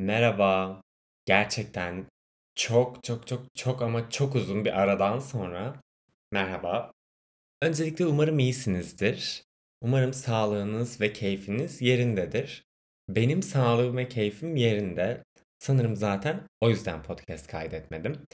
Merhaba. 0.00 0.80
Gerçekten 1.26 2.06
çok 2.54 3.04
çok 3.04 3.26
çok 3.26 3.54
çok 3.54 3.82
ama 3.82 4.10
çok 4.10 4.34
uzun 4.34 4.64
bir 4.64 4.80
aradan 4.80 5.18
sonra 5.18 5.80
merhaba. 6.32 6.92
Öncelikle 7.62 8.06
umarım 8.06 8.38
iyisinizdir. 8.38 9.42
Umarım 9.80 10.12
sağlığınız 10.12 11.00
ve 11.00 11.12
keyfiniz 11.12 11.82
yerindedir. 11.82 12.64
Benim 13.08 13.42
sağlığım 13.42 13.96
ve 13.96 14.08
keyfim 14.08 14.56
yerinde. 14.56 15.24
Sanırım 15.58 15.96
zaten 15.96 16.42
o 16.60 16.70
yüzden 16.70 17.02
podcast 17.02 17.46
kaydetmedim. 17.46 18.26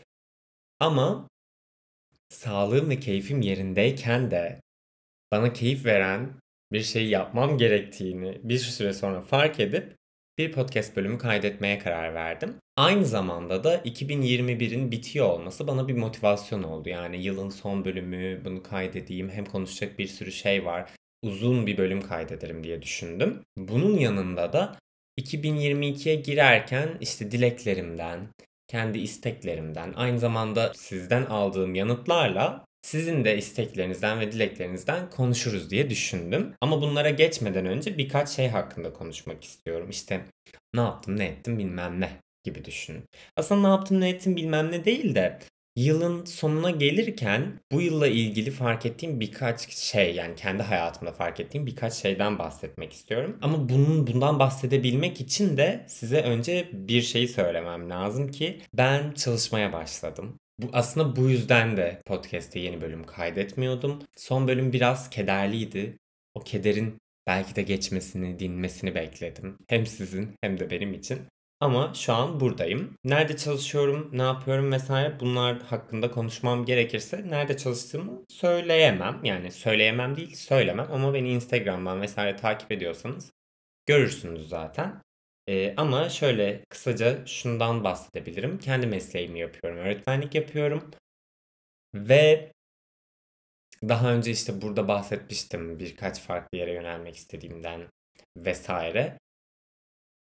Ama 0.80 1.29
sağlığım 2.29 2.91
ve 2.91 3.01
keyfim 3.01 3.41
yerindeyken 3.41 4.30
de 4.30 4.61
bana 5.33 5.53
keyif 5.53 5.85
veren 5.85 6.41
bir 6.73 6.83
şey 6.83 7.09
yapmam 7.09 7.59
gerektiğini 7.59 8.41
bir 8.43 8.59
süre 8.59 8.93
sonra 8.93 9.23
fark 9.23 9.61
edip 9.61 9.96
bir 10.39 10.53
podcast 10.53 10.96
bölümü 10.96 11.18
kaydetmeye 11.18 11.79
karar 11.79 12.14
verdim. 12.14 12.55
Aynı 12.77 13.05
zamanda 13.07 13.64
da 13.64 13.76
2021'in 13.76 14.90
bitiyor 14.90 15.26
olması 15.26 15.67
bana 15.67 15.89
bir 15.89 15.95
motivasyon 15.95 16.62
oldu. 16.62 16.89
Yani 16.89 17.22
yılın 17.22 17.50
son 17.50 17.85
bölümü 17.85 18.45
bunu 18.45 18.62
kaydedeyim 18.62 19.31
hem 19.31 19.45
konuşacak 19.45 19.99
bir 19.99 20.07
sürü 20.07 20.32
şey 20.32 20.64
var. 20.64 20.90
Uzun 21.22 21.67
bir 21.67 21.76
bölüm 21.76 22.00
kaydederim 22.00 22.64
diye 22.64 22.82
düşündüm. 22.82 23.43
Bunun 23.57 23.99
yanında 23.99 24.53
da 24.53 24.79
2022'ye 25.21 26.14
girerken 26.14 26.96
işte 27.00 27.31
dileklerimden, 27.31 28.29
kendi 28.68 28.98
isteklerimden, 28.98 29.93
aynı 29.96 30.18
zamanda 30.18 30.73
sizden 30.75 31.25
aldığım 31.25 31.75
yanıtlarla 31.75 32.64
sizin 32.86 33.25
de 33.25 33.39
isteklerinizden 33.39 34.20
ve 34.20 34.33
dileklerinizden 34.33 35.11
konuşuruz 35.11 35.70
diye 35.70 35.91
düşündüm. 35.91 36.55
Ama 36.61 36.83
bunlara 36.83 37.11
geçmeden 37.11 37.67
önce 37.67 37.98
birkaç 37.98 38.28
şey 38.28 38.48
hakkında 38.48 38.92
konuşmak 38.92 39.45
istiyorum. 39.45 39.91
İşte 39.91 40.20
ne 40.75 40.81
yaptım, 40.81 41.19
ne 41.19 41.25
ettim 41.25 41.59
bilmem 41.59 42.00
ne 42.00 42.11
gibi 42.45 42.64
düşünün. 42.64 43.05
Aslında 43.36 43.61
ne 43.61 43.67
yaptım, 43.67 44.00
ne 44.00 44.09
ettim 44.09 44.36
bilmem 44.36 44.72
ne 44.72 44.84
değil 44.84 45.14
de 45.14 45.39
yılın 45.77 46.25
sonuna 46.25 46.70
gelirken 46.70 47.61
bu 47.73 47.81
yılla 47.81 48.07
ilgili 48.07 48.51
fark 48.51 48.87
ettiğim 48.87 49.20
birkaç 49.20 49.70
şey 49.70 50.14
yani 50.14 50.34
kendi 50.37 50.62
hayatımda 50.62 51.12
fark 51.12 51.41
ettiğim 51.41 51.67
birkaç 51.67 51.92
şeyden 51.92 52.39
bahsetmek 52.39 52.92
istiyorum. 52.92 53.39
Ama 53.42 53.69
bunun 53.69 54.07
bundan 54.07 54.39
bahsedebilmek 54.39 55.20
için 55.20 55.57
de 55.57 55.84
size 55.89 56.23
önce 56.23 56.69
bir 56.73 57.03
şeyi 57.03 57.29
söylemem 57.29 57.91
lazım 57.91 58.31
ki 58.31 58.61
ben 58.75 59.12
çalışmaya 59.12 59.73
başladım. 59.73 60.39
Bu, 60.59 60.71
aslında 60.73 61.17
bu 61.17 61.31
yüzden 61.31 61.77
de 61.77 62.03
podcast'te 62.07 62.61
yeni 62.61 62.81
bölüm 62.81 63.05
kaydetmiyordum. 63.05 64.03
Son 64.17 64.49
bölüm 64.49 64.73
biraz 64.73 65.11
kederliydi. 65.11 65.98
O 66.35 66.41
kederin 66.41 66.98
belki 67.27 67.57
de 67.57 67.63
geçmesini, 67.63 68.39
dinmesini 68.39 68.95
bekledim. 68.95 69.59
Hem 69.69 69.87
sizin 69.87 70.35
hem 70.41 70.61
de 70.61 70.71
benim 70.71 70.95
için. 70.95 71.19
Ama 71.61 71.95
şu 71.95 72.13
an 72.13 72.41
buradayım. 72.41 72.95
Nerede 73.05 73.37
çalışıyorum, 73.37 74.11
ne 74.13 74.23
yapıyorum 74.23 74.73
vesaire 74.73 75.21
bunlar 75.21 75.63
hakkında 75.63 76.11
konuşmam 76.11 76.65
gerekirse 76.65 77.29
nerede 77.29 77.57
çalıştığımı 77.57 78.25
söyleyemem. 78.29 79.20
Yani 79.25 79.53
söyleyemem 79.53 80.17
değil, 80.17 80.35
söylemem 80.35 80.89
ama 80.93 81.15
beni 81.15 81.33
Instagram'dan 81.33 82.01
vesaire 82.01 82.37
takip 82.37 82.73
ediyorsanız 82.73 83.33
görürsünüz 83.87 84.48
zaten. 84.48 85.03
Ee, 85.48 85.75
ama 85.77 86.08
şöyle 86.08 86.64
kısaca 86.69 87.27
şundan 87.27 87.84
bahsedebilirim. 87.84 88.58
Kendi 88.58 88.86
mesleğimi 88.86 89.39
yapıyorum. 89.39 89.78
Öğretmenlik 89.78 90.34
yapıyorum. 90.34 90.91
Ve 91.94 92.52
daha 93.89 94.12
önce 94.12 94.30
işte 94.30 94.62
burada 94.62 94.89
bahsetmiştim 94.89 95.78
birkaç 95.78 96.20
farklı 96.20 96.58
yere 96.58 96.72
yönelmek 96.72 97.17
istediğimden 97.17 97.83
vesaire. 98.36 99.19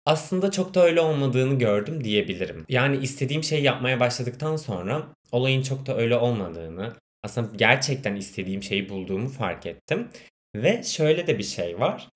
Aslında 0.05 0.51
çok 0.51 0.73
da 0.73 0.83
öyle 0.83 1.01
olmadığını 1.01 1.59
gördüm 1.59 2.03
diyebilirim. 2.03 2.65
Yani 2.69 2.97
istediğim 2.97 3.43
şeyi 3.43 3.63
yapmaya 3.63 3.99
başladıktan 3.99 4.55
sonra 4.55 5.07
olayın 5.31 5.61
çok 5.61 5.85
da 5.85 5.97
öyle 5.97 6.17
olmadığını, 6.17 6.93
aslında 7.23 7.55
gerçekten 7.55 8.15
istediğim 8.15 8.63
şeyi 8.63 8.89
bulduğumu 8.89 9.29
fark 9.29 9.66
ettim. 9.66 10.09
Ve 10.55 10.83
şöyle 10.83 11.27
de 11.27 11.38
bir 11.38 11.44
şey 11.44 11.79
var. 11.79 12.09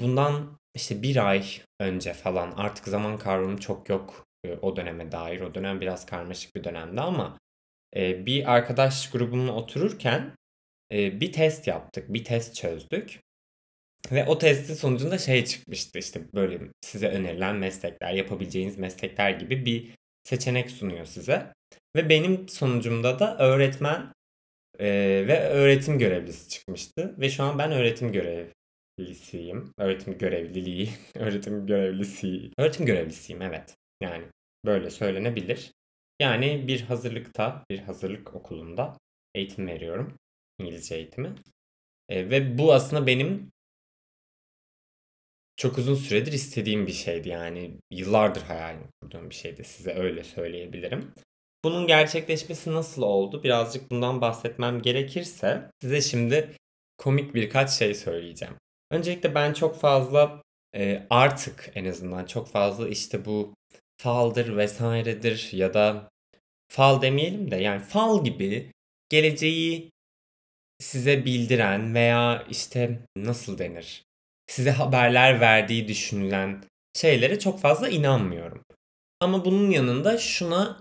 Bundan 0.00 0.58
işte 0.74 1.02
bir 1.02 1.28
ay 1.28 1.44
önce 1.80 2.14
falan 2.14 2.52
artık 2.56 2.88
zaman 2.88 3.18
kavramı 3.18 3.60
çok 3.60 3.88
yok 3.88 4.26
e, 4.44 4.52
o 4.52 4.76
döneme 4.76 5.12
dair. 5.12 5.40
O 5.40 5.54
dönem 5.54 5.80
biraz 5.80 6.06
karmaşık 6.06 6.56
bir 6.56 6.64
dönemdi 6.64 7.00
ama 7.00 7.38
e, 7.96 8.26
bir 8.26 8.52
arkadaş 8.52 9.10
grubumla 9.10 9.52
otururken 9.52 10.36
e, 10.92 11.20
bir 11.20 11.32
test 11.32 11.66
yaptık. 11.66 12.12
Bir 12.12 12.24
test 12.24 12.54
çözdük. 12.54 13.20
Ve 14.12 14.26
o 14.26 14.38
testin 14.38 14.74
sonucunda 14.74 15.18
şey 15.18 15.44
çıkmıştı 15.44 15.98
işte 15.98 16.32
böyle 16.34 16.60
size 16.80 17.08
önerilen 17.08 17.56
meslekler, 17.56 18.12
yapabileceğiniz 18.12 18.78
meslekler 18.78 19.30
gibi 19.30 19.66
bir 19.66 19.90
seçenek 20.24 20.70
sunuyor 20.70 21.04
size. 21.04 21.52
Ve 21.96 22.08
benim 22.08 22.48
sonucumda 22.48 23.18
da 23.18 23.38
öğretmen 23.38 24.12
ve 25.28 25.40
öğretim 25.40 25.98
görevlisi 25.98 26.48
çıkmıştı. 26.48 27.14
Ve 27.18 27.30
şu 27.30 27.42
an 27.42 27.58
ben 27.58 27.72
öğretim 27.72 28.12
görevlisiyim. 28.98 29.72
Öğretim 29.78 30.18
görevliliği, 30.18 30.90
öğretim 31.14 31.66
görevlisi. 31.66 32.50
Öğretim 32.58 32.86
görevlisiyim 32.86 33.42
evet. 33.42 33.76
Yani 34.00 34.24
böyle 34.64 34.90
söylenebilir. 34.90 35.72
Yani 36.20 36.68
bir 36.68 36.80
hazırlıkta, 36.80 37.64
bir 37.70 37.78
hazırlık 37.78 38.34
okulunda 38.34 38.98
eğitim 39.34 39.66
veriyorum. 39.66 40.16
İngilizce 40.58 40.94
eğitimi. 40.94 41.34
E, 42.08 42.30
ve 42.30 42.58
bu 42.58 42.72
aslında 42.72 43.06
benim 43.06 43.52
çok 45.56 45.78
uzun 45.78 45.94
süredir 45.94 46.32
istediğim 46.32 46.86
bir 46.86 46.92
şeydi 46.92 47.28
yani. 47.28 47.78
Yıllardır 47.90 48.42
hayalini 48.42 48.86
kurduğum 49.00 49.30
bir 49.30 49.34
şeydi 49.34 49.64
size 49.64 49.94
öyle 49.94 50.24
söyleyebilirim. 50.24 51.12
Bunun 51.64 51.86
gerçekleşmesi 51.86 52.72
nasıl 52.72 53.02
oldu? 53.02 53.42
Birazcık 53.42 53.90
bundan 53.90 54.20
bahsetmem 54.20 54.82
gerekirse 54.82 55.70
size 55.82 56.00
şimdi 56.00 56.56
komik 56.98 57.34
birkaç 57.34 57.70
şey 57.70 57.94
söyleyeceğim. 57.94 58.54
Öncelikle 58.92 59.34
ben 59.34 59.52
çok 59.52 59.80
fazla 59.80 60.42
e, 60.76 61.06
artık 61.10 61.70
en 61.74 61.84
azından 61.84 62.24
çok 62.26 62.48
fazla 62.48 62.88
işte 62.88 63.24
bu 63.24 63.54
faldır 63.96 64.56
vesairedir 64.56 65.48
ya 65.52 65.74
da 65.74 66.10
fal 66.68 67.02
demeyelim 67.02 67.50
de 67.50 67.56
yani 67.56 67.80
fal 67.80 68.24
gibi 68.24 68.72
geleceği 69.08 69.90
size 70.80 71.24
bildiren 71.24 71.94
veya 71.94 72.46
işte 72.50 72.98
nasıl 73.16 73.58
denir? 73.58 74.02
Size 74.46 74.70
haberler 74.70 75.40
verdiği 75.40 75.88
düşünülen 75.88 76.64
şeylere 76.94 77.38
çok 77.38 77.60
fazla 77.60 77.88
inanmıyorum. 77.88 78.64
Ama 79.20 79.44
bunun 79.44 79.70
yanında 79.70 80.18
şuna 80.18 80.80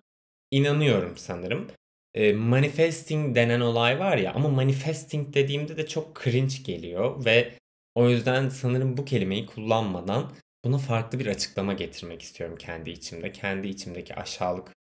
inanıyorum 0.52 1.18
sanırım. 1.18 1.68
E, 2.14 2.34
manifesting 2.34 3.36
denen 3.36 3.60
olay 3.60 4.00
var 4.00 4.18
ya 4.18 4.34
ama 4.34 4.50
manifesting 4.50 5.34
dediğimde 5.34 5.78
de 5.78 5.88
çok 5.88 6.24
cringe 6.24 6.56
geliyor 6.64 7.26
ve 7.26 7.61
o 7.96 8.09
yüzden 8.09 8.50
sanırım 8.50 8.97
bu 8.97 9.06
kelimeyi 9.06 9.46
kullanmadan 9.46 10.34
buna 10.66 10.78
farklı 10.78 11.19
bir 11.19 11.25
açıklama 11.25 11.74
getirmek 11.74 12.22
istiyorum 12.22 12.57
kendi 12.57 12.90
içimde. 12.90 13.31
Kendi 13.31 13.68
içimdeki 13.68 14.16
aşağılık 14.16 14.75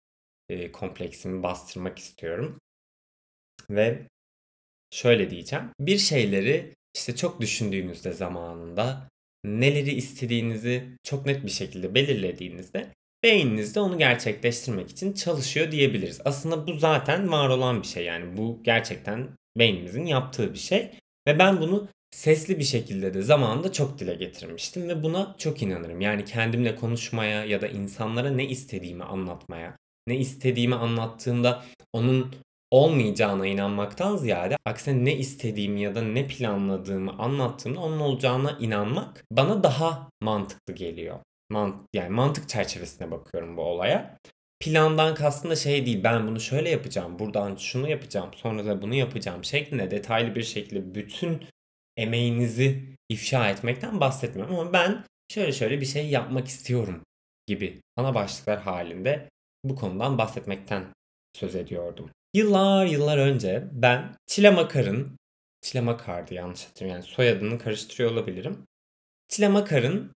e, 0.48 0.72
kompleksimi 0.72 1.42
bastırmak 1.42 1.98
istiyorum. 1.98 2.60
Ve 3.70 4.06
şöyle 4.90 5.30
diyeceğim. 5.30 5.64
Bir 5.80 5.98
şeyleri 5.98 6.74
işte 6.94 7.16
çok 7.16 7.40
düşündüğünüzde 7.40 8.12
zamanında 8.12 9.08
neleri 9.44 9.90
istediğinizi 9.90 10.96
çok 11.02 11.26
net 11.26 11.44
bir 11.44 11.50
şekilde 11.50 11.94
belirlediğinizde 11.94 12.90
beyniniz 13.22 13.74
de 13.74 13.80
onu 13.80 13.98
gerçekleştirmek 13.98 14.90
için 14.90 15.12
çalışıyor 15.12 15.72
diyebiliriz. 15.72 16.20
Aslında 16.24 16.66
bu 16.66 16.72
zaten 16.78 17.32
var 17.32 17.48
olan 17.48 17.82
bir 17.82 17.86
şey 17.86 18.04
yani 18.04 18.36
bu 18.36 18.60
gerçekten 18.62 19.28
beynimizin 19.56 20.06
yaptığı 20.06 20.52
bir 20.52 20.58
şey 20.58 20.90
ve 21.26 21.38
ben 21.38 21.60
bunu 21.60 21.88
sesli 22.10 22.58
bir 22.58 22.64
şekilde 22.64 23.14
de 23.14 23.22
zamanında 23.22 23.72
çok 23.72 23.98
dile 23.98 24.14
getirmiştim 24.14 24.88
ve 24.88 25.02
buna 25.02 25.34
çok 25.38 25.62
inanırım. 25.62 26.00
Yani 26.00 26.24
kendimle 26.24 26.76
konuşmaya 26.76 27.44
ya 27.44 27.60
da 27.60 27.68
insanlara 27.68 28.30
ne 28.30 28.44
istediğimi 28.48 29.04
anlatmaya, 29.04 29.76
ne 30.06 30.16
istediğimi 30.16 30.74
anlattığımda 30.74 31.64
onun 31.92 32.34
olmayacağına 32.70 33.46
inanmaktan 33.46 34.16
ziyade 34.16 34.56
aksine 34.64 35.04
ne 35.04 35.16
istediğimi 35.16 35.80
ya 35.80 35.94
da 35.94 36.02
ne 36.02 36.26
planladığımı 36.26 37.12
anlattığımda 37.18 37.80
onun 37.80 38.00
olacağına 38.00 38.58
inanmak 38.60 39.24
bana 39.32 39.62
daha 39.62 40.08
mantıklı 40.20 40.74
geliyor. 40.74 41.18
Mant 41.50 41.76
yani 41.94 42.10
mantık 42.10 42.48
çerçevesine 42.48 43.10
bakıyorum 43.10 43.56
bu 43.56 43.62
olaya. 43.62 44.18
Plandan 44.60 45.14
kastım 45.14 45.50
da 45.50 45.56
şey 45.56 45.86
değil 45.86 46.04
ben 46.04 46.26
bunu 46.26 46.40
şöyle 46.40 46.70
yapacağım 46.70 47.18
buradan 47.18 47.56
şunu 47.56 47.88
yapacağım 47.88 48.30
sonra 48.34 48.66
da 48.66 48.82
bunu 48.82 48.94
yapacağım 48.94 49.44
şeklinde 49.44 49.90
detaylı 49.90 50.34
bir 50.34 50.42
şekilde 50.42 50.94
bütün 50.94 51.42
emeğinizi 52.00 52.96
ifşa 53.08 53.50
etmekten 53.50 54.00
bahsetmiyorum 54.00 54.58
ama 54.58 54.72
ben 54.72 55.04
şöyle 55.32 55.52
şöyle 55.52 55.80
bir 55.80 55.86
şey 55.86 56.08
yapmak 56.08 56.48
istiyorum 56.48 57.02
gibi 57.46 57.80
ana 57.96 58.14
başlıklar 58.14 58.60
halinde 58.60 59.28
bu 59.64 59.76
konudan 59.76 60.18
bahsetmekten 60.18 60.84
söz 61.36 61.56
ediyordum. 61.56 62.10
Yıllar 62.34 62.86
yıllar 62.86 63.18
önce 63.18 63.68
ben 63.72 64.16
Çile 64.26 64.50
Makar'ın 64.50 65.18
Çile 65.62 65.80
Makar'dı 65.80 66.34
yanlış 66.34 66.64
hatırlıyorum 66.64 67.02
yani 67.02 67.14
soyadını 67.14 67.58
karıştırıyor 67.58 68.10
olabilirim. 68.10 68.66
Çile 69.28 69.48
Makar'ın 69.48 70.12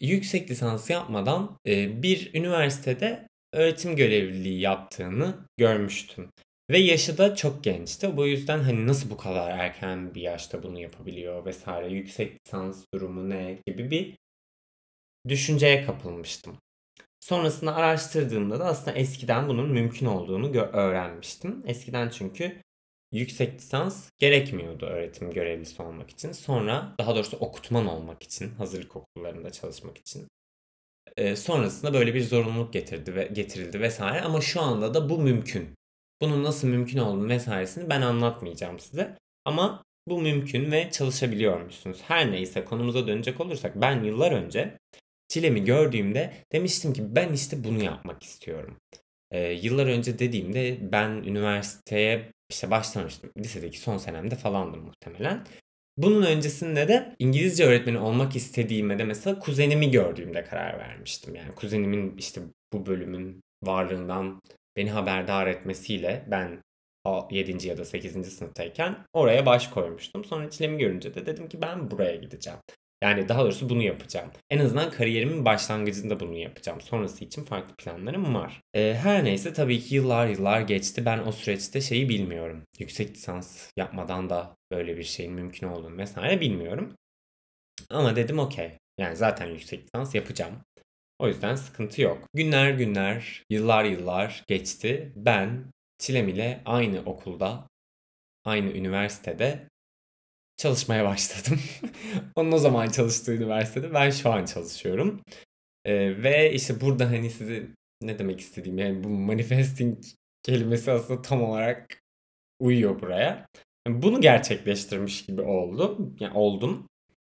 yüksek 0.00 0.50
lisans 0.50 0.90
yapmadan 0.90 1.58
e, 1.66 2.02
bir 2.02 2.34
üniversitede 2.34 3.28
öğretim 3.52 3.96
görevliliği 3.96 4.60
yaptığını 4.60 5.34
görmüştüm. 5.56 6.30
Ve 6.70 6.78
yaşı 6.78 7.18
da 7.18 7.34
çok 7.34 7.64
gençti. 7.64 8.16
Bu 8.16 8.26
yüzden 8.26 8.58
hani 8.58 8.86
nasıl 8.86 9.10
bu 9.10 9.16
kadar 9.16 9.50
erken 9.50 10.14
bir 10.14 10.20
yaşta 10.20 10.62
bunu 10.62 10.80
yapabiliyor 10.80 11.44
vesaire 11.44 11.92
yüksek 11.92 12.46
lisans 12.46 12.84
durumu 12.94 13.30
ne 13.30 13.58
gibi 13.66 13.90
bir 13.90 14.18
düşünceye 15.28 15.86
kapılmıştım. 15.86 16.56
Sonrasında 17.20 17.74
araştırdığımda 17.74 18.60
da 18.60 18.64
aslında 18.64 18.96
eskiden 18.96 19.48
bunun 19.48 19.70
mümkün 19.70 20.06
olduğunu 20.06 20.56
öğrenmiştim. 20.56 21.62
Eskiden 21.66 22.08
çünkü 22.08 22.62
yüksek 23.12 23.54
lisans 23.54 24.10
gerekmiyordu 24.18 24.86
öğretim 24.86 25.30
görevlisi 25.30 25.82
olmak 25.82 26.10
için. 26.10 26.32
Sonra 26.32 26.94
daha 27.00 27.14
doğrusu 27.14 27.36
okutman 27.36 27.86
olmak 27.86 28.22
için, 28.22 28.50
hazırlık 28.54 28.96
okullarında 28.96 29.52
çalışmak 29.52 29.98
için. 29.98 30.28
Ee, 31.16 31.36
sonrasında 31.36 31.94
böyle 31.94 32.14
bir 32.14 32.22
zorunluluk 32.22 32.72
getirdi 32.72 33.14
ve 33.14 33.24
getirildi 33.32 33.80
vesaire 33.80 34.20
ama 34.20 34.40
şu 34.40 34.60
anda 34.60 34.94
da 34.94 35.10
bu 35.10 35.18
mümkün. 35.18 35.79
Bunun 36.22 36.44
nasıl 36.44 36.68
mümkün 36.68 36.98
olduğunu 36.98 37.28
vesairesini 37.28 37.90
ben 37.90 38.00
anlatmayacağım 38.02 38.78
size. 38.78 39.16
Ama 39.44 39.84
bu 40.08 40.20
mümkün 40.20 40.72
ve 40.72 40.90
çalışabiliyor 40.90 41.60
musunuz? 41.60 41.98
Her 42.08 42.32
neyse 42.32 42.64
konumuza 42.64 43.06
dönecek 43.06 43.40
olursak 43.40 43.80
ben 43.80 44.04
yıllar 44.04 44.32
önce 44.32 44.78
çilemi 45.28 45.64
gördüğümde 45.64 46.32
demiştim 46.52 46.92
ki 46.92 47.14
ben 47.14 47.32
işte 47.32 47.64
bunu 47.64 47.84
yapmak 47.84 48.22
istiyorum. 48.22 48.76
Ee, 49.30 49.52
yıllar 49.52 49.86
önce 49.86 50.18
dediğimde 50.18 50.78
ben 50.92 51.10
üniversiteye 51.10 52.32
işte 52.50 52.70
başlamıştım. 52.70 53.30
Lisedeki 53.38 53.80
son 53.80 53.96
senemde 53.96 54.36
falandım 54.36 54.84
muhtemelen. 54.84 55.46
Bunun 55.96 56.22
öncesinde 56.22 56.88
de 56.88 57.16
İngilizce 57.18 57.64
öğretmeni 57.64 57.98
olmak 57.98 58.36
istediğime 58.36 58.98
de 58.98 59.04
mesela 59.04 59.38
kuzenimi 59.38 59.90
gördüğümde 59.90 60.44
karar 60.44 60.78
vermiştim. 60.78 61.34
Yani 61.34 61.54
kuzenimin 61.54 62.16
işte 62.16 62.40
bu 62.72 62.86
bölümün 62.86 63.40
varlığından 63.62 64.40
beni 64.76 64.90
haberdar 64.90 65.46
etmesiyle 65.46 66.24
ben 66.30 66.62
7. 67.30 67.68
ya 67.68 67.78
da 67.78 67.84
8. 67.84 68.32
sınıftayken 68.32 68.96
oraya 69.12 69.46
baş 69.46 69.68
koymuştum. 69.68 70.24
Sonra 70.24 70.50
çilemi 70.50 70.78
görünce 70.78 71.14
de 71.14 71.26
dedim 71.26 71.48
ki 71.48 71.62
ben 71.62 71.90
buraya 71.90 72.16
gideceğim. 72.16 72.58
Yani 73.02 73.28
daha 73.28 73.42
doğrusu 73.44 73.68
bunu 73.68 73.82
yapacağım. 73.82 74.30
En 74.50 74.58
azından 74.58 74.90
kariyerimin 74.90 75.44
başlangıcında 75.44 76.20
bunu 76.20 76.36
yapacağım. 76.36 76.80
Sonrası 76.80 77.24
için 77.24 77.44
farklı 77.44 77.76
planlarım 77.76 78.34
var. 78.34 78.60
Ee, 78.74 78.94
her 79.02 79.24
neyse 79.24 79.52
tabii 79.52 79.80
ki 79.80 79.94
yıllar 79.94 80.26
yıllar 80.26 80.60
geçti. 80.60 81.04
Ben 81.04 81.18
o 81.18 81.32
süreçte 81.32 81.80
şeyi 81.80 82.08
bilmiyorum. 82.08 82.64
Yüksek 82.78 83.10
lisans 83.10 83.70
yapmadan 83.76 84.30
da 84.30 84.56
böyle 84.70 84.96
bir 84.96 85.02
şeyin 85.02 85.32
mümkün 85.32 85.66
olduğunu 85.66 85.96
vesaire 85.96 86.40
bilmiyorum. 86.40 86.94
Ama 87.90 88.16
dedim 88.16 88.38
okey. 88.38 88.70
Yani 88.98 89.16
zaten 89.16 89.46
yüksek 89.46 89.84
lisans 89.84 90.14
yapacağım. 90.14 90.54
O 91.20 91.28
yüzden 91.28 91.54
sıkıntı 91.54 92.02
yok. 92.02 92.28
Günler 92.34 92.70
günler, 92.70 93.44
yıllar 93.50 93.84
yıllar 93.84 94.44
geçti. 94.46 95.12
Ben 95.16 95.64
Çilem 95.98 96.28
ile 96.28 96.62
aynı 96.64 97.00
okulda, 97.00 97.68
aynı 98.44 98.70
üniversitede 98.70 99.68
çalışmaya 100.56 101.04
başladım. 101.04 101.60
Onun 102.36 102.52
o 102.52 102.58
zaman 102.58 102.88
çalıştığı 102.88 103.34
üniversitede 103.34 103.94
ben 103.94 104.10
şu 104.10 104.30
an 104.30 104.44
çalışıyorum. 104.44 105.20
Ee, 105.84 106.22
ve 106.22 106.52
işte 106.52 106.80
burada 106.80 107.10
hani 107.10 107.30
size 107.30 107.66
ne 108.02 108.18
demek 108.18 108.40
istediğim 108.40 108.78
yani 108.78 109.04
bu 109.04 109.08
manifesting 109.08 109.98
kelimesi 110.42 110.90
aslında 110.90 111.22
tam 111.22 111.42
olarak 111.42 112.02
uyuyor 112.60 113.00
buraya. 113.00 113.46
Bunu 113.88 114.20
gerçekleştirmiş 114.20 115.26
gibi 115.26 115.42
oldu. 115.42 116.12
Yani 116.20 116.34
oldum. 116.34 116.88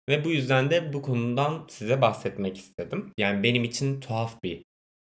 Ve 0.08 0.24
bu 0.24 0.30
yüzden 0.30 0.70
de 0.70 0.92
bu 0.92 1.02
konudan 1.02 1.66
size 1.70 2.00
bahsetmek 2.00 2.56
istedim. 2.56 3.12
Yani 3.18 3.42
benim 3.42 3.64
için 3.64 4.00
tuhaf 4.00 4.42
bir 4.42 4.64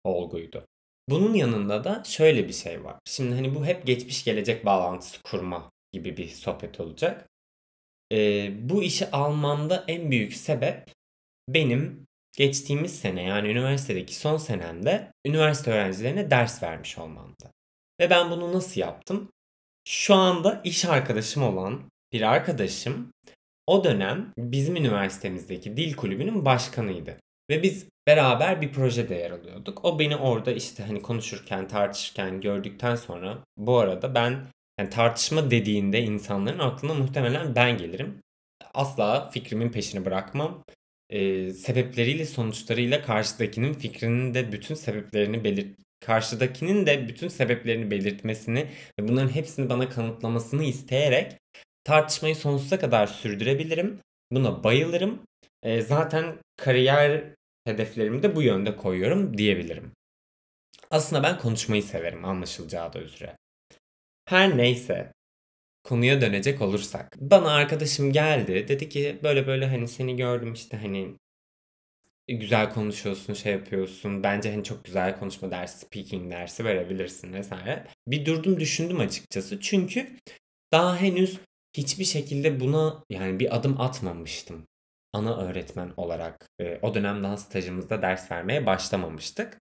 olguydu. 0.04 0.66
Bunun 1.10 1.34
yanında 1.34 1.84
da 1.84 2.04
şöyle 2.04 2.48
bir 2.48 2.54
şey 2.54 2.84
var. 2.84 3.00
Şimdi 3.06 3.36
hani 3.36 3.56
bu 3.56 3.66
hep 3.66 3.86
geçmiş 3.88 4.24
gelecek 4.24 4.66
bağlantısı 4.66 5.24
kurma 5.24 5.72
gibi 5.92 6.18
bir 6.18 6.28
sohbet 6.28 6.80
olacak. 6.80 7.30
Ee, 8.12 8.52
bu 8.70 8.84
işi 8.84 9.12
almamda 9.12 9.86
en 9.88 10.12
büyük 10.12 10.34
sebep 10.34 10.92
benim 11.50 12.08
geçtiğimiz 12.38 13.00
sene 13.00 13.24
yani 13.24 13.48
üniversitedeki 13.48 14.16
son 14.16 14.38
senemde 14.38 15.12
üniversite 15.26 15.72
öğrencilerine 15.72 16.32
ders 16.32 16.64
vermiş 16.64 16.98
olmamdı. 16.98 17.52
Ve 18.00 18.10
ben 18.10 18.32
bunu 18.32 18.54
nasıl 18.54 18.82
yaptım? 18.82 19.32
Şu 19.88 20.16
anda 20.16 20.62
iş 20.64 20.86
arkadaşım 20.86 21.44
olan 21.44 21.82
bir 22.14 22.22
arkadaşım 22.22 23.12
o 23.68 23.84
dönem 23.84 24.34
bizim 24.38 24.76
üniversitemizdeki 24.76 25.78
dil 25.78 25.94
kulübünün 25.96 26.46
başkanıydı. 26.46 27.18
Ve 27.50 27.64
biz 27.64 27.88
beraber 28.08 28.62
bir 28.62 28.72
projede 28.72 29.16
yer 29.16 29.32
alıyorduk. 29.32 29.86
O 29.86 30.00
beni 30.00 30.16
orada 30.16 30.52
işte 30.52 30.84
hani 30.84 31.02
konuşurken, 31.02 31.68
tartışırken 31.68 32.42
gördükten 32.42 32.96
sonra 32.96 33.44
bu 33.58 33.78
arada 33.78 34.16
ben 34.16 34.48
yani 34.80 34.90
tartışma 34.90 35.52
dediğinde 35.52 36.02
insanların 36.02 36.60
aklına 36.60 36.94
muhtemelen 36.94 37.56
ben 37.56 37.78
gelirim. 37.78 38.20
Asla 38.74 39.30
fikrimin 39.30 39.70
peşini 39.70 40.06
bırakmam. 40.06 40.64
Ee, 41.10 41.54
sebepleriyle 41.54 42.26
sonuçlarıyla 42.26 43.02
karşıdakinin 43.02 43.74
fikrinin 43.74 44.34
de 44.34 44.52
bütün 44.52 44.76
sebeplerini 44.76 45.44
belirt 45.44 45.78
karşıdakinin 46.00 46.86
de 46.86 47.08
bütün 47.08 47.28
sebeplerini 47.28 47.92
belirtmesini 47.92 48.68
ve 49.00 49.08
bunların 49.08 49.36
hepsini 49.36 49.70
bana 49.70 49.90
kanıtlamasını 49.90 50.64
isteyerek 50.64 51.38
tartışmayı 51.84 52.36
sonsuza 52.36 52.80
kadar 52.80 53.08
sürdürebilirim. 53.08 54.00
Buna 54.32 54.64
bayılırım. 54.64 55.22
E, 55.64 55.82
zaten 55.82 56.38
kariyer 56.58 57.24
hedeflerimi 57.66 58.24
de 58.24 58.36
bu 58.36 58.42
yönde 58.42 58.78
koyuyorum 58.78 59.38
diyebilirim. 59.38 59.92
Aslında 60.92 61.24
ben 61.24 61.38
konuşmayı 61.38 61.84
severim 61.84 62.26
anlaşılacağı 62.26 62.94
da 62.94 63.00
üzere. 63.00 63.38
Her 64.26 64.58
neyse 64.58 65.12
konuya 65.84 66.22
dönecek 66.22 66.62
olursak. 66.62 67.16
Bana 67.18 67.52
arkadaşım 67.52 68.14
geldi 68.14 68.68
dedi 68.68 68.90
ki 68.90 69.20
böyle 69.24 69.48
böyle 69.48 69.66
hani 69.66 69.88
seni 69.88 70.16
gördüm 70.16 70.54
işte 70.54 70.78
hani 70.78 71.16
güzel 72.28 72.74
konuşuyorsun 72.74 73.34
şey 73.34 73.54
yapıyorsun 73.54 74.24
bence 74.24 74.52
hani 74.52 74.64
çok 74.64 74.86
güzel 74.86 75.20
konuşma 75.20 75.52
dersi 75.52 75.80
speaking 75.80 76.32
dersi 76.32 76.66
verebilirsin 76.66 77.34
vesaire. 77.34 77.88
Bir 78.08 78.26
durdum 78.26 78.60
düşündüm 78.60 79.00
açıkçası 79.00 79.60
çünkü 79.60 80.08
daha 80.72 80.98
henüz 80.98 81.40
hiçbir 81.78 82.06
şekilde 82.06 82.60
buna 82.60 83.04
yani 83.10 83.40
bir 83.40 83.56
adım 83.56 83.82
atmamıştım. 83.82 84.68
Ana 85.14 85.38
öğretmen 85.38 85.94
olarak 85.98 86.50
e, 86.60 86.80
o 86.82 86.94
dönemden 86.94 87.36
stajımızda 87.36 88.02
ders 88.02 88.32
vermeye 88.32 88.66
başlamamıştık. 88.66 89.62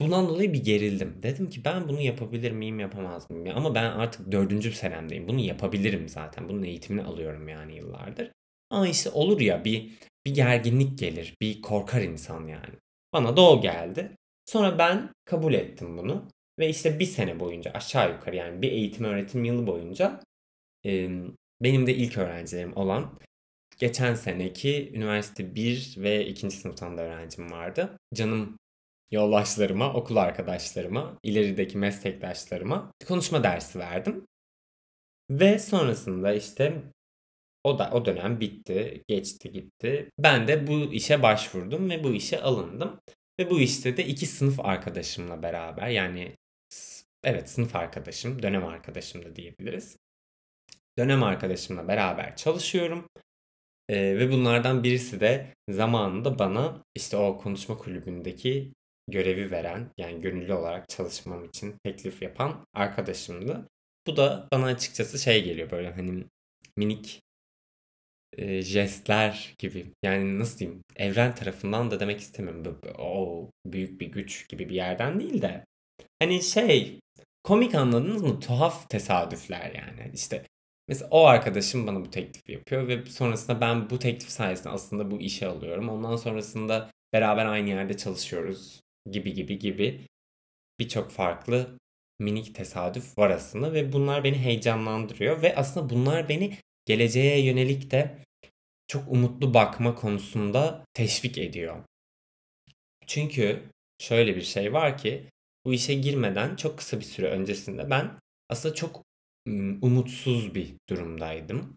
Bundan 0.00 0.28
dolayı 0.28 0.52
bir 0.52 0.64
gerildim. 0.64 1.22
Dedim 1.22 1.50
ki 1.50 1.64
ben 1.64 1.88
bunu 1.88 2.00
yapabilir 2.00 2.52
miyim 2.52 2.80
yapamaz 2.80 3.30
mıyım? 3.30 3.56
Ama 3.56 3.74
ben 3.74 3.84
artık 3.84 4.32
dördüncü 4.32 4.72
senemdeyim. 4.72 5.28
Bunu 5.28 5.40
yapabilirim 5.40 6.08
zaten. 6.08 6.48
Bunun 6.48 6.62
eğitimini 6.62 7.04
alıyorum 7.04 7.48
yani 7.48 7.76
yıllardır. 7.76 8.32
Ama 8.70 8.88
işte 8.88 9.10
olur 9.10 9.40
ya 9.40 9.64
bir 9.64 9.90
bir 10.26 10.34
gerginlik 10.34 10.98
gelir. 10.98 11.34
Bir 11.40 11.62
korkar 11.62 12.00
insan 12.02 12.46
yani. 12.46 12.74
Bana 13.12 13.36
da 13.36 13.40
o 13.40 13.60
geldi. 13.60 14.16
Sonra 14.46 14.78
ben 14.78 15.12
kabul 15.24 15.54
ettim 15.54 15.98
bunu. 15.98 16.28
Ve 16.58 16.68
işte 16.68 16.98
bir 16.98 17.04
sene 17.04 17.40
boyunca 17.40 17.70
aşağı 17.70 18.12
yukarı 18.12 18.36
yani 18.36 18.62
bir 18.62 18.72
eğitim 18.72 19.04
öğretim 19.04 19.44
yılı 19.44 19.66
boyunca 19.66 20.20
benim 21.60 21.86
de 21.86 21.94
ilk 21.94 22.18
öğrencilerim 22.18 22.76
olan 22.76 23.18
geçen 23.78 24.14
seneki 24.14 24.92
üniversite 24.94 25.54
1 25.54 25.94
ve 25.98 26.26
2. 26.26 26.50
sınıftan 26.50 26.98
da 26.98 27.02
öğrencim 27.02 27.50
vardı. 27.50 27.98
Canım 28.14 28.58
yoldaşlarıma, 29.10 29.94
okul 29.94 30.16
arkadaşlarıma, 30.16 31.18
ilerideki 31.22 31.78
meslektaşlarıma 31.78 32.92
konuşma 33.08 33.42
dersi 33.42 33.78
verdim. 33.78 34.26
Ve 35.30 35.58
sonrasında 35.58 36.32
işte 36.34 36.82
o 37.64 37.78
da 37.78 37.90
o 37.92 38.04
dönem 38.04 38.40
bitti, 38.40 39.04
geçti 39.08 39.52
gitti. 39.52 40.10
Ben 40.18 40.48
de 40.48 40.66
bu 40.66 40.92
işe 40.92 41.22
başvurdum 41.22 41.90
ve 41.90 42.04
bu 42.04 42.12
işe 42.12 42.42
alındım. 42.42 43.00
Ve 43.40 43.50
bu 43.50 43.60
işte 43.60 43.96
de 43.96 44.06
iki 44.06 44.26
sınıf 44.26 44.60
arkadaşımla 44.60 45.42
beraber 45.42 45.88
yani 45.88 46.36
evet 47.24 47.50
sınıf 47.50 47.76
arkadaşım, 47.76 48.42
dönem 48.42 48.66
arkadaşım 48.66 49.24
da 49.24 49.36
diyebiliriz 49.36 49.96
dönem 50.98 51.22
arkadaşımla 51.22 51.88
beraber 51.88 52.36
çalışıyorum. 52.36 53.08
Ee, 53.88 54.18
ve 54.18 54.32
bunlardan 54.32 54.84
birisi 54.84 55.20
de 55.20 55.54
zamanında 55.70 56.38
bana 56.38 56.84
işte 56.94 57.16
o 57.16 57.38
konuşma 57.38 57.78
kulübündeki 57.78 58.72
görevi 59.08 59.50
veren 59.50 59.90
yani 59.98 60.20
gönüllü 60.20 60.52
olarak 60.52 60.88
çalışmam 60.88 61.44
için 61.44 61.74
teklif 61.84 62.22
yapan 62.22 62.66
arkadaşımdı. 62.74 63.68
Bu 64.06 64.16
da 64.16 64.48
bana 64.52 64.66
açıkçası 64.66 65.18
şey 65.18 65.44
geliyor 65.44 65.70
böyle 65.70 65.90
hani 65.90 66.24
minik 66.76 67.20
e, 68.36 68.62
jestler 68.62 69.54
gibi. 69.58 69.86
Yani 70.02 70.38
nasıl 70.38 70.58
diyeyim? 70.58 70.82
Evren 70.96 71.34
tarafından 71.34 71.90
da 71.90 72.00
demek 72.00 72.20
istemiyorum. 72.20 72.80
O 72.98 73.50
büyük 73.66 74.00
bir 74.00 74.06
güç 74.06 74.48
gibi 74.48 74.68
bir 74.68 74.74
yerden 74.74 75.20
değil 75.20 75.42
de. 75.42 75.64
Hani 76.22 76.42
şey 76.42 77.00
komik 77.44 77.74
anladınız 77.74 78.22
mı? 78.22 78.40
Tuhaf 78.40 78.90
tesadüfler 78.90 79.72
yani. 79.74 80.10
İşte 80.14 80.44
Mesela 80.88 81.08
o 81.10 81.26
arkadaşım 81.26 81.86
bana 81.86 82.00
bu 82.00 82.10
teklifi 82.10 82.52
yapıyor 82.52 82.88
ve 82.88 83.06
sonrasında 83.06 83.60
ben 83.60 83.90
bu 83.90 83.98
teklif 83.98 84.30
sayesinde 84.30 84.68
aslında 84.68 85.10
bu 85.10 85.20
işe 85.20 85.46
alıyorum. 85.46 85.88
Ondan 85.88 86.16
sonrasında 86.16 86.90
beraber 87.12 87.46
aynı 87.46 87.68
yerde 87.68 87.96
çalışıyoruz 87.96 88.80
gibi 89.10 89.34
gibi 89.34 89.58
gibi 89.58 90.06
birçok 90.78 91.10
farklı 91.10 91.78
minik 92.18 92.54
tesadüf 92.54 93.18
var 93.18 93.30
aslında 93.30 93.72
ve 93.72 93.92
bunlar 93.92 94.24
beni 94.24 94.38
heyecanlandırıyor 94.38 95.42
ve 95.42 95.56
aslında 95.56 95.90
bunlar 95.90 96.28
beni 96.28 96.58
geleceğe 96.86 97.46
yönelik 97.46 97.90
de 97.90 98.18
çok 98.86 99.12
umutlu 99.12 99.54
bakma 99.54 99.94
konusunda 99.94 100.84
teşvik 100.94 101.38
ediyor. 101.38 101.84
Çünkü 103.06 103.62
şöyle 103.98 104.36
bir 104.36 104.42
şey 104.42 104.72
var 104.72 104.98
ki 104.98 105.24
bu 105.64 105.74
işe 105.74 105.94
girmeden 105.94 106.56
çok 106.56 106.78
kısa 106.78 107.00
bir 107.00 107.04
süre 107.04 107.26
öncesinde 107.26 107.90
ben 107.90 108.18
aslında 108.48 108.74
çok 108.74 109.07
umutsuz 109.82 110.54
bir 110.54 110.74
durumdaydım. 110.88 111.76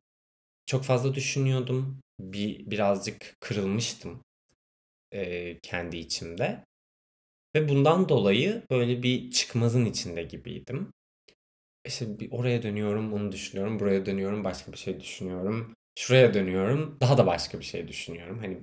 Çok 0.65 0.83
fazla 0.83 1.15
düşünüyordum. 1.15 1.99
Bir 2.19 2.71
birazcık 2.71 3.35
kırılmıştım 3.39 4.21
e, 5.13 5.59
kendi 5.59 5.97
içimde. 5.97 6.65
Ve 7.55 7.69
bundan 7.69 8.09
dolayı 8.09 8.63
böyle 8.71 9.03
bir 9.03 9.31
çıkmazın 9.31 9.85
içinde 9.85 10.23
gibiydim. 10.23 10.93
İşte 11.85 12.19
bir 12.19 12.31
oraya 12.31 12.63
dönüyorum, 12.63 13.13
onu 13.13 13.31
düşünüyorum. 13.31 13.79
Buraya 13.79 14.05
dönüyorum, 14.05 14.43
başka 14.43 14.71
bir 14.71 14.77
şey 14.77 14.99
düşünüyorum. 14.99 15.73
Şuraya 15.99 16.33
dönüyorum, 16.33 16.97
daha 17.01 17.17
da 17.17 17.25
başka 17.25 17.59
bir 17.59 17.65
şey 17.65 17.87
düşünüyorum. 17.87 18.39
Hani 18.39 18.61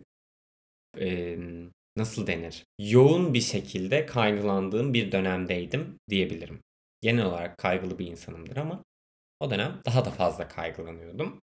e, 1.01 1.39
nasıl 1.97 2.27
denir? 2.27 2.65
Yoğun 2.81 3.35
bir 3.35 3.41
şekilde 3.41 4.07
kaygılandığım 4.07 4.95
bir 4.95 5.13
dönemdeydim 5.13 5.99
diyebilirim. 6.11 6.61
Genel 7.01 7.25
olarak 7.25 7.59
kaygılı 7.59 7.99
bir 7.99 8.07
insanımdır 8.07 8.57
ama 8.57 8.85
o 9.41 9.51
dönem 9.51 9.81
daha 9.87 10.05
da 10.05 10.11
fazla 10.11 10.49
kaygılanıyordum. 10.49 11.43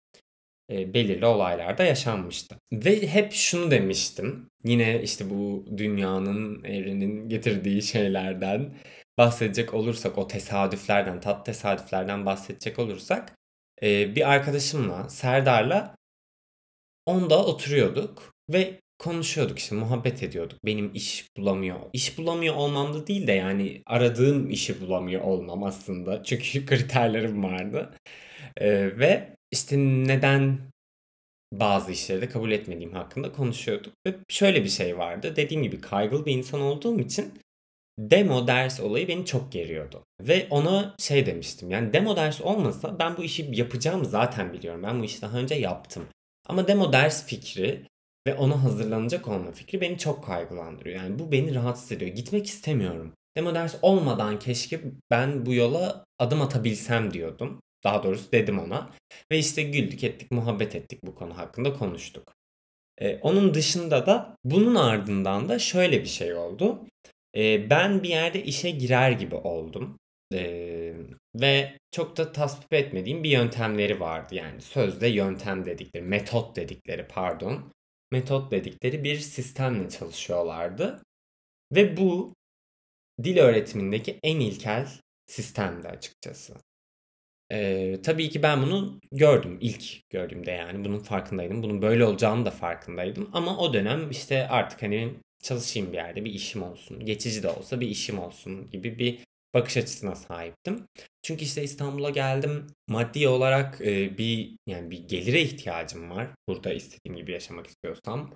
E, 0.71 0.93
belirli 0.93 1.25
olaylarda 1.25 1.83
yaşanmıştı. 1.83 2.57
Ve 2.73 3.07
hep 3.07 3.33
şunu 3.33 3.71
demiştim. 3.71 4.49
Yine 4.63 5.01
işte 5.01 5.29
bu 5.29 5.65
dünyanın, 5.77 6.63
evrenin 6.63 7.29
getirdiği 7.29 7.81
şeylerden 7.81 8.73
bahsedecek 9.17 9.73
olursak, 9.73 10.17
o 10.17 10.27
tesadüflerden, 10.27 11.19
tat 11.21 11.45
tesadüflerden 11.45 12.25
bahsedecek 12.25 12.79
olursak 12.79 13.37
e, 13.81 14.15
bir 14.15 14.31
arkadaşımla, 14.31 15.09
Serdar'la 15.09 15.95
onda 17.05 17.45
oturuyorduk 17.45 18.33
ve 18.49 18.80
konuşuyorduk 19.01 19.59
işte 19.59 19.75
muhabbet 19.75 20.23
ediyorduk. 20.23 20.65
Benim 20.65 20.91
iş 20.93 21.37
bulamıyor. 21.37 21.79
İş 21.93 22.17
bulamıyor 22.17 22.55
olmam 22.55 22.93
da 22.93 23.07
değil 23.07 23.27
de 23.27 23.31
yani 23.31 23.81
aradığım 23.85 24.49
işi 24.49 24.81
bulamıyor 24.81 25.21
olmam 25.21 25.63
aslında. 25.63 26.23
Çünkü 26.25 26.65
kriterlerim 26.65 27.43
vardı. 27.43 27.93
Ee, 28.57 28.99
ve 28.99 29.35
işte 29.51 29.77
neden 29.77 30.59
bazı 31.53 31.91
işleri 31.91 32.21
de 32.21 32.29
kabul 32.29 32.51
etmediğim 32.51 32.93
hakkında 32.93 33.31
konuşuyorduk. 33.31 33.93
Ve 34.07 34.15
şöyle 34.29 34.63
bir 34.63 34.69
şey 34.69 34.97
vardı. 34.97 35.33
Dediğim 35.35 35.63
gibi 35.63 35.81
kaygılı 35.81 36.25
bir 36.25 36.37
insan 36.37 36.61
olduğum 36.61 36.99
için 36.99 37.33
demo 37.99 38.47
ders 38.47 38.79
olayı 38.79 39.07
beni 39.07 39.25
çok 39.25 39.51
geriyordu. 39.51 40.03
Ve 40.21 40.47
ona 40.49 40.95
şey 40.99 41.25
demiştim. 41.25 41.71
Yani 41.71 41.93
demo 41.93 42.15
ders 42.15 42.41
olmasa 42.41 42.99
ben 42.99 43.17
bu 43.17 43.23
işi 43.23 43.49
yapacağımı 43.51 44.05
zaten 44.05 44.53
biliyorum. 44.53 44.83
Ben 44.83 44.99
bu 44.99 45.03
işi 45.03 45.21
daha 45.21 45.37
önce 45.37 45.55
yaptım. 45.55 46.07
Ama 46.47 46.67
demo 46.67 46.93
ders 46.93 47.25
fikri 47.25 47.90
ve 48.27 48.35
ona 48.35 48.63
hazırlanacak 48.63 49.27
olma 49.27 49.51
fikri 49.51 49.81
beni 49.81 49.97
çok 49.97 50.25
kaygılandırıyor. 50.25 51.03
Yani 51.03 51.19
bu 51.19 51.31
beni 51.31 51.55
rahatsız 51.55 51.91
ediyor. 51.91 52.11
Gitmek 52.11 52.45
istemiyorum. 52.45 53.13
Demo 53.37 53.55
ders 53.55 53.75
olmadan 53.81 54.39
keşke 54.39 54.81
ben 55.11 55.45
bu 55.45 55.53
yola 55.53 56.05
adım 56.19 56.41
atabilsem 56.41 57.13
diyordum. 57.13 57.61
Daha 57.83 58.03
doğrusu 58.03 58.31
dedim 58.31 58.59
ona. 58.59 58.89
Ve 59.31 59.37
işte 59.37 59.63
güldük 59.63 60.03
ettik, 60.03 60.31
muhabbet 60.31 60.75
ettik 60.75 60.99
bu 61.03 61.15
konu 61.15 61.37
hakkında 61.37 61.73
konuştuk. 61.73 62.33
Ee, 62.97 63.19
onun 63.21 63.53
dışında 63.53 64.05
da 64.05 64.35
bunun 64.43 64.75
ardından 64.75 65.49
da 65.49 65.59
şöyle 65.59 66.01
bir 66.01 66.09
şey 66.09 66.33
oldu. 66.33 66.87
Ee, 67.37 67.69
ben 67.69 68.03
bir 68.03 68.09
yerde 68.09 68.43
işe 68.43 68.71
girer 68.71 69.11
gibi 69.11 69.35
oldum. 69.35 69.99
Ee, 70.33 70.93
ve 71.35 71.77
çok 71.91 72.17
da 72.17 72.31
tasvip 72.31 72.73
etmediğim 72.73 73.23
bir 73.23 73.29
yöntemleri 73.29 73.99
vardı. 73.99 74.35
Yani 74.35 74.61
sözde 74.61 75.07
yöntem 75.07 75.65
dedikleri, 75.65 76.03
metot 76.03 76.55
dedikleri 76.55 77.07
pardon. 77.07 77.71
Metot 78.11 78.51
dedikleri 78.51 79.03
bir 79.03 79.19
sistemle 79.19 79.89
çalışıyorlardı. 79.89 81.03
Ve 81.71 81.97
bu 81.97 82.35
dil 83.23 83.37
öğretimindeki 83.37 84.19
en 84.23 84.39
ilkel 84.39 84.87
sistemdi 85.27 85.87
açıkçası. 85.87 86.55
Ee, 87.51 87.99
tabii 88.03 88.29
ki 88.29 88.43
ben 88.43 88.61
bunu 88.61 88.99
gördüm 89.11 89.57
ilk 89.61 90.09
gördüğümde 90.09 90.51
yani 90.51 90.85
bunun 90.85 90.99
farkındaydım. 90.99 91.63
Bunun 91.63 91.81
böyle 91.81 92.05
olacağını 92.05 92.45
da 92.45 92.51
farkındaydım. 92.51 93.29
Ama 93.33 93.57
o 93.57 93.73
dönem 93.73 94.11
işte 94.11 94.47
artık 94.47 94.81
hani 94.81 95.13
çalışayım 95.43 95.91
bir 95.91 95.97
yerde 95.97 96.25
bir 96.25 96.33
işim 96.33 96.63
olsun. 96.63 97.05
Geçici 97.05 97.43
de 97.43 97.49
olsa 97.49 97.81
bir 97.81 97.87
işim 97.87 98.19
olsun 98.19 98.69
gibi 98.69 98.99
bir 98.99 99.19
bakış 99.53 99.77
açısına 99.77 100.15
sahiptim. 100.15 100.87
Çünkü 101.21 101.43
işte 101.43 101.63
İstanbul'a 101.63 102.09
geldim. 102.09 102.67
Maddi 102.87 103.27
olarak 103.27 103.81
e, 103.81 104.17
bir 104.17 104.57
yani 104.67 104.91
bir 104.91 105.07
gelire 105.07 105.41
ihtiyacım 105.41 106.09
var. 106.09 106.27
Burada 106.47 106.73
istediğim 106.73 107.17
gibi 107.17 107.31
yaşamak 107.31 107.67
istiyorsam. 107.67 108.35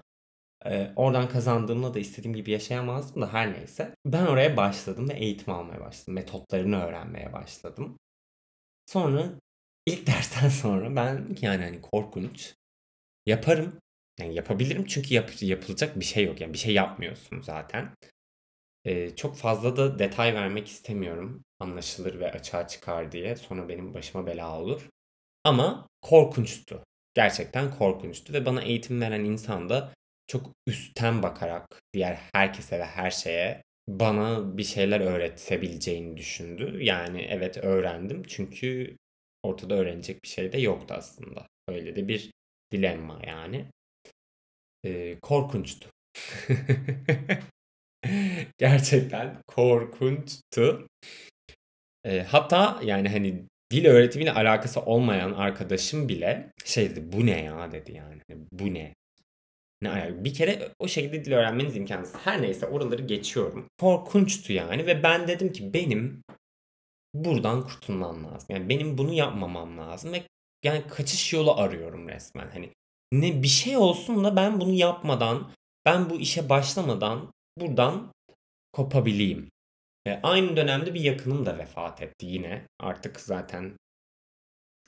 E, 0.65 0.91
oradan 0.95 1.29
kazandığımla 1.29 1.93
da 1.93 1.99
istediğim 1.99 2.35
gibi 2.35 2.51
yaşayamazdım 2.51 3.21
da 3.21 3.33
her 3.33 3.53
neyse. 3.53 3.95
Ben 4.05 4.25
oraya 4.25 4.57
başladım 4.57 5.09
ve 5.09 5.13
eğitim 5.13 5.53
almaya 5.53 5.79
başladım. 5.81 6.13
Metotlarını 6.13 6.83
öğrenmeye 6.83 7.33
başladım. 7.33 7.97
Sonra 8.85 9.31
ilk 9.85 10.07
dersten 10.07 10.49
sonra 10.49 10.95
ben 10.95 11.37
yani 11.41 11.63
hani 11.63 11.81
korkunç 11.81 12.53
yaparım. 13.25 13.79
Yani 14.19 14.35
yapabilirim 14.35 14.85
çünkü 14.85 15.13
yap, 15.13 15.31
yapılacak 15.41 15.99
bir 15.99 16.05
şey 16.05 16.25
yok. 16.25 16.41
Yani 16.41 16.53
bir 16.53 16.57
şey 16.57 16.73
yapmıyorsun 16.73 17.41
zaten. 17.41 17.95
Ee, 18.85 19.15
çok 19.15 19.37
fazla 19.37 19.77
da 19.77 19.99
detay 19.99 20.33
vermek 20.35 20.67
istemiyorum. 20.67 21.45
Anlaşılır 21.59 22.19
ve 22.19 22.31
açığa 22.31 22.67
çıkar 22.67 23.11
diye. 23.11 23.35
Sonra 23.35 23.69
benim 23.69 23.93
başıma 23.93 24.25
bela 24.27 24.59
olur. 24.61 24.89
Ama 25.43 25.87
korkunçtu. 26.01 26.83
Gerçekten 27.13 27.77
korkunçtu 27.77 28.33
ve 28.33 28.45
bana 28.45 28.61
eğitim 28.61 29.01
veren 29.01 29.23
insan 29.23 29.69
da 29.69 29.93
çok 30.27 30.51
üstten 30.67 31.23
bakarak 31.23 31.81
diğer 31.93 32.19
herkese 32.33 32.79
ve 32.79 32.85
her 32.85 33.11
şeye 33.11 33.63
bana 33.87 34.57
bir 34.57 34.63
şeyler 34.63 35.01
öğretebileceğini 35.01 36.17
düşündü. 36.17 36.79
Yani 36.83 37.21
evet 37.29 37.57
öğrendim 37.57 38.23
çünkü 38.27 38.97
ortada 39.43 39.75
öğrenecek 39.75 40.23
bir 40.23 40.29
şey 40.29 40.51
de 40.53 40.57
yoktu 40.59 40.93
aslında. 40.97 41.47
Öyle 41.67 41.95
de 41.95 42.07
bir 42.07 42.31
dilemma 42.71 43.21
yani. 43.27 43.67
Ee, 44.83 45.19
korkunçtu. 45.21 45.89
Gerçekten 48.57 49.37
korkunçtu. 49.47 50.87
Ee, 52.03 52.25
hatta 52.27 52.79
yani 52.83 53.09
hani 53.09 53.45
dil 53.71 53.85
öğretimiyle 53.85 54.31
alakası 54.31 54.81
olmayan 54.81 55.31
arkadaşım 55.31 56.09
bile 56.09 56.53
şey 56.65 56.89
dedi 56.89 57.11
bu 57.11 57.25
ne 57.25 57.43
ya 57.43 57.71
dedi 57.71 57.91
yani. 57.91 58.21
Hani 58.29 58.39
bu 58.51 58.73
ne? 58.73 58.93
Ne 59.81 60.23
Bir 60.23 60.33
kere 60.33 60.69
o 60.79 60.87
şekilde 60.87 61.25
dil 61.25 61.31
öğrenmeniz 61.31 61.75
imkansız. 61.75 62.15
Her 62.23 62.41
neyse 62.41 62.65
oraları 62.65 63.01
geçiyorum. 63.01 63.67
Korkunçtu 63.79 64.53
yani 64.53 64.85
ve 64.85 65.03
ben 65.03 65.27
dedim 65.27 65.51
ki 65.51 65.73
benim 65.73 66.23
buradan 67.13 67.63
kurtulmam 67.63 68.23
lazım. 68.23 68.47
Yani 68.49 68.69
benim 68.69 68.97
bunu 68.97 69.13
yapmamam 69.13 69.77
lazım 69.77 70.13
ve 70.13 70.23
yani 70.63 70.87
kaçış 70.87 71.33
yolu 71.33 71.59
arıyorum 71.59 72.07
resmen. 72.07 72.49
Hani 72.53 72.69
ne 73.11 73.43
bir 73.43 73.47
şey 73.47 73.77
olsun 73.77 74.23
da 74.23 74.35
ben 74.35 74.61
bunu 74.61 74.73
yapmadan, 74.73 75.51
ben 75.85 76.09
bu 76.09 76.19
işe 76.19 76.49
başlamadan 76.49 77.33
buradan 77.57 78.11
kopabileyim. 78.73 79.49
Ve 80.07 80.19
aynı 80.23 80.57
dönemde 80.57 80.93
bir 80.93 81.01
yakınım 81.01 81.45
da 81.45 81.57
vefat 81.57 82.01
etti 82.01 82.25
yine. 82.25 82.67
Artık 82.79 83.19
zaten 83.19 83.77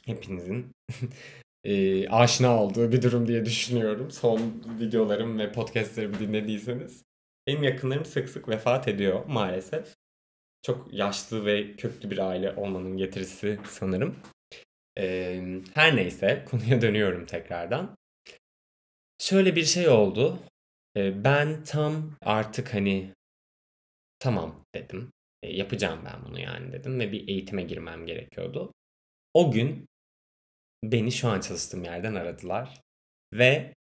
hepinizin 0.06 0.72
e, 1.64 2.08
aşina 2.10 2.64
olduğu 2.64 2.92
bir 2.92 3.02
durum 3.02 3.28
diye 3.28 3.46
düşünüyorum. 3.46 4.12
Son 4.12 4.64
videolarım 4.80 5.40
ve 5.40 5.52
podcastlerimi 5.52 6.20
dinlediyseniz. 6.20 7.04
Benim 7.48 7.64
yakınlarım 7.64 8.06
sık 8.06 8.30
sık 8.30 8.50
vefat 8.50 8.88
ediyor 8.88 9.26
maalesef. 9.26 9.96
Çok 10.62 10.94
yaşlı 10.94 11.46
ve 11.46 11.76
köklü 11.76 12.12
bir 12.12 12.18
aile 12.18 12.52
olmanın 12.56 12.98
getirisi 12.98 13.60
sanırım. 13.70 14.16
E, 14.98 15.42
her 15.74 15.96
neyse 15.96 16.46
konuya 16.50 16.82
dönüyorum 16.82 17.26
tekrardan. 17.26 17.98
Şöyle 19.20 19.56
bir 19.56 19.66
şey 19.66 19.90
oldu. 19.90 20.40
E, 20.98 21.24
ben 21.24 21.64
tam 21.64 22.18
artık 22.22 22.74
hani 22.74 23.14
tamam 24.20 24.66
dedim. 24.76 25.12
E, 25.44 25.56
yapacağım 25.56 26.02
ben 26.06 26.26
bunu 26.26 26.40
yani 26.40 26.72
dedim 26.72 27.00
ve 27.00 27.12
bir 27.12 27.28
eğitime 27.28 27.64
girmem 27.64 28.06
gerekiyordu. 28.06 28.74
O 29.34 29.52
gün 29.52 29.86
beni 30.84 31.12
şu 31.12 31.30
an 31.30 31.40
çalıştığım 31.40 31.84
yerden 31.84 32.16
aradılar 32.16 32.82
ve 33.34 33.76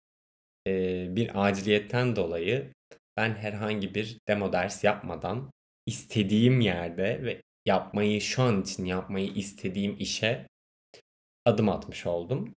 e, 0.67 1.07
bir 1.17 1.47
aciliyetten 1.47 2.17
dolayı 2.17 2.73
ben 3.17 3.35
herhangi 3.35 3.95
bir 3.95 4.19
demo 4.29 4.53
ders 4.53 4.85
yapmadan 4.85 5.51
istediğim 5.87 6.61
yerde 6.61 7.25
ve 7.25 7.43
yapmayı 7.67 8.21
şu 8.21 8.43
an 8.43 8.63
için 8.63 8.85
yapmayı 8.85 9.29
istediğim 9.35 9.97
işe 9.99 10.47
adım 11.45 11.69
atmış 11.69 12.07
oldum. 12.07 12.55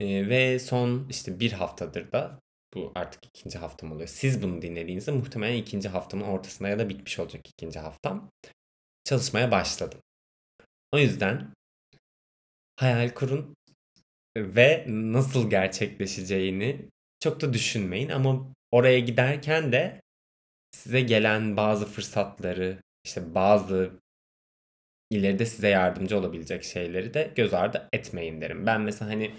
E, 0.00 0.28
ve 0.28 0.58
son 0.58 1.08
işte 1.08 1.40
bir 1.40 1.52
haftadır 1.52 2.12
da 2.12 2.41
Bu 2.74 2.92
artık 2.94 3.26
ikinci 3.26 3.58
haftam 3.58 3.92
oluyor. 3.92 4.08
Siz 4.08 4.42
bunu 4.42 4.62
dinlediğinizde 4.62 5.10
muhtemelen 5.10 5.56
ikinci 5.56 5.88
haftamın 5.88 6.24
ortasına 6.24 6.68
ya 6.68 6.78
da 6.78 6.88
bitmiş 6.88 7.18
olacak 7.18 7.48
ikinci 7.48 7.78
haftam. 7.78 8.30
Çalışmaya 9.04 9.50
başladım. 9.50 10.00
O 10.92 10.98
yüzden 10.98 11.54
hayal 12.76 13.10
kurun 13.10 13.56
ve 14.36 14.84
nasıl 14.88 15.50
gerçekleşeceğini 15.50 16.88
çok 17.20 17.40
da 17.40 17.52
düşünmeyin 17.52 18.08
ama 18.08 18.54
oraya 18.70 18.98
giderken 18.98 19.72
de 19.72 20.02
size 20.72 21.00
gelen 21.00 21.56
bazı 21.56 21.86
fırsatları, 21.86 22.78
işte 23.04 23.34
bazı 23.34 23.92
ileride 25.10 25.46
size 25.46 25.68
yardımcı 25.68 26.18
olabilecek 26.18 26.64
şeyleri 26.64 27.14
de 27.14 27.32
göz 27.36 27.54
ardı 27.54 27.88
etmeyin 27.92 28.40
derim. 28.40 28.66
Ben 28.66 28.80
mesela 28.80 29.10
hani 29.10 29.34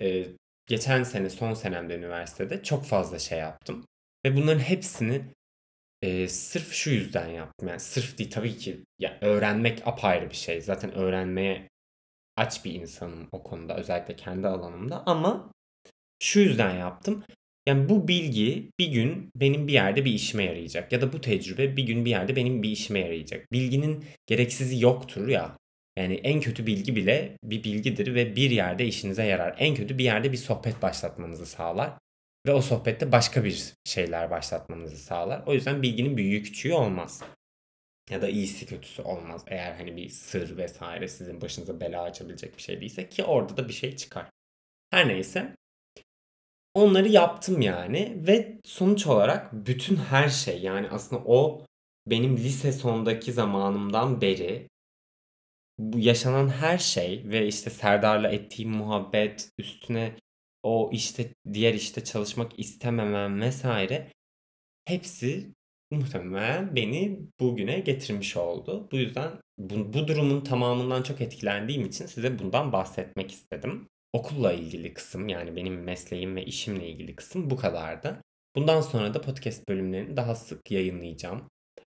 e, 0.00 0.26
geçen 0.66 1.02
sene 1.02 1.30
son 1.30 1.54
senemde 1.54 1.94
üniversitede 1.96 2.62
çok 2.62 2.84
fazla 2.84 3.18
şey 3.18 3.38
yaptım. 3.38 3.86
Ve 4.26 4.36
bunların 4.36 4.60
hepsini 4.60 5.22
e, 6.02 6.28
sırf 6.28 6.72
şu 6.72 6.90
yüzden 6.90 7.28
yaptım. 7.28 7.68
Yani 7.68 7.80
sırf 7.80 8.18
değil 8.18 8.30
tabii 8.30 8.56
ki 8.56 8.84
ya 8.98 9.18
öğrenmek 9.20 9.82
apayrı 9.86 10.30
bir 10.30 10.36
şey. 10.36 10.60
Zaten 10.60 10.94
öğrenmeye 10.94 11.68
aç 12.36 12.64
bir 12.64 12.74
insanım 12.74 13.28
o 13.32 13.42
konuda 13.42 13.76
özellikle 13.76 14.16
kendi 14.16 14.48
alanımda 14.48 15.02
ama 15.06 15.52
şu 16.22 16.40
yüzden 16.40 16.76
yaptım. 16.76 17.24
Yani 17.68 17.88
bu 17.88 18.08
bilgi 18.08 18.70
bir 18.78 18.86
gün 18.86 19.30
benim 19.36 19.68
bir 19.68 19.72
yerde 19.72 20.04
bir 20.04 20.12
işime 20.12 20.44
yarayacak 20.44 20.92
ya 20.92 21.00
da 21.00 21.12
bu 21.12 21.20
tecrübe 21.20 21.76
bir 21.76 21.82
gün 21.82 22.04
bir 22.04 22.10
yerde 22.10 22.36
benim 22.36 22.62
bir 22.62 22.70
işime 22.70 23.00
yarayacak. 23.00 23.52
Bilginin 23.52 24.04
gereksizi 24.26 24.82
yoktur 24.84 25.28
ya. 25.28 25.56
Yani 25.98 26.14
en 26.14 26.40
kötü 26.40 26.66
bilgi 26.66 26.96
bile 26.96 27.36
bir 27.44 27.64
bilgidir 27.64 28.14
ve 28.14 28.36
bir 28.36 28.50
yerde 28.50 28.86
işinize 28.86 29.24
yarar. 29.24 29.56
En 29.58 29.74
kötü 29.74 29.98
bir 29.98 30.04
yerde 30.04 30.32
bir 30.32 30.36
sohbet 30.36 30.82
başlatmanızı 30.82 31.46
sağlar 31.46 31.92
ve 32.46 32.52
o 32.52 32.60
sohbette 32.60 33.12
başka 33.12 33.44
bir 33.44 33.72
şeyler 33.84 34.30
başlatmanızı 34.30 34.96
sağlar. 34.96 35.42
O 35.46 35.54
yüzden 35.54 35.82
bilginin 35.82 36.16
büyüğü 36.16 36.42
küçüğü 36.42 36.72
olmaz. 36.72 37.22
Ya 38.10 38.22
da 38.22 38.28
iyisi 38.28 38.66
kötüsü 38.66 39.02
olmaz. 39.02 39.44
Eğer 39.46 39.74
hani 39.74 39.96
bir 39.96 40.08
sır 40.08 40.56
vesaire 40.56 41.08
sizin 41.08 41.40
başınıza 41.40 41.80
bela 41.80 42.02
açabilecek 42.02 42.56
bir 42.56 42.62
şey 42.62 42.80
değilse 42.80 43.08
ki 43.08 43.24
orada 43.24 43.56
da 43.56 43.68
bir 43.68 43.72
şey 43.72 43.96
çıkar. 43.96 44.30
Her 44.90 45.08
neyse 45.08 45.54
Onları 46.74 47.08
yaptım 47.08 47.60
yani 47.60 48.18
ve 48.26 48.58
sonuç 48.64 49.06
olarak 49.06 49.52
bütün 49.52 49.96
her 49.96 50.28
şey 50.28 50.62
yani 50.62 50.88
aslında 50.90 51.22
o 51.26 51.66
benim 52.06 52.36
lise 52.36 52.72
sondaki 52.72 53.32
zamanımdan 53.32 54.20
beri 54.20 54.68
bu 55.78 55.98
yaşanan 55.98 56.48
her 56.48 56.78
şey 56.78 57.22
ve 57.24 57.46
işte 57.46 57.70
Serdar'la 57.70 58.28
ettiğim 58.28 58.70
muhabbet 58.70 59.50
üstüne 59.58 60.16
o 60.62 60.90
işte 60.92 61.34
diğer 61.52 61.74
işte 61.74 62.04
çalışmak 62.04 62.58
istememem 62.58 63.40
vesaire 63.40 64.12
hepsi 64.84 65.54
muhtemelen 65.90 66.76
beni 66.76 67.20
bugüne 67.40 67.80
getirmiş 67.80 68.36
oldu. 68.36 68.88
Bu 68.92 68.96
yüzden 68.96 69.32
bu, 69.58 69.92
bu 69.92 70.08
durumun 70.08 70.40
tamamından 70.40 71.02
çok 71.02 71.20
etkilendiğim 71.20 71.86
için 71.86 72.06
size 72.06 72.38
bundan 72.38 72.72
bahsetmek 72.72 73.32
istedim 73.32 73.88
okulla 74.14 74.52
ilgili 74.52 74.94
kısım 74.94 75.28
yani 75.28 75.56
benim 75.56 75.82
mesleğim 75.82 76.36
ve 76.36 76.44
işimle 76.44 76.88
ilgili 76.88 77.16
kısım 77.16 77.50
bu 77.50 77.56
kadardı. 77.56 78.22
Bundan 78.56 78.80
sonra 78.80 79.14
da 79.14 79.20
podcast 79.20 79.68
bölümlerini 79.68 80.16
daha 80.16 80.34
sık 80.34 80.70
yayınlayacağım. 80.70 81.50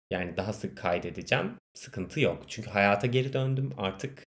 Yani 0.10 0.38
daha 0.38 0.54
sık 0.54 0.78
kaydedeceğim. 0.78 1.56
Sıkıntı 1.74 2.20
yok. 2.20 2.44
Çünkü 2.48 2.70
hayata 2.70 3.08
geri 3.08 3.34
döndüm. 3.34 3.74
Artık 3.78 4.26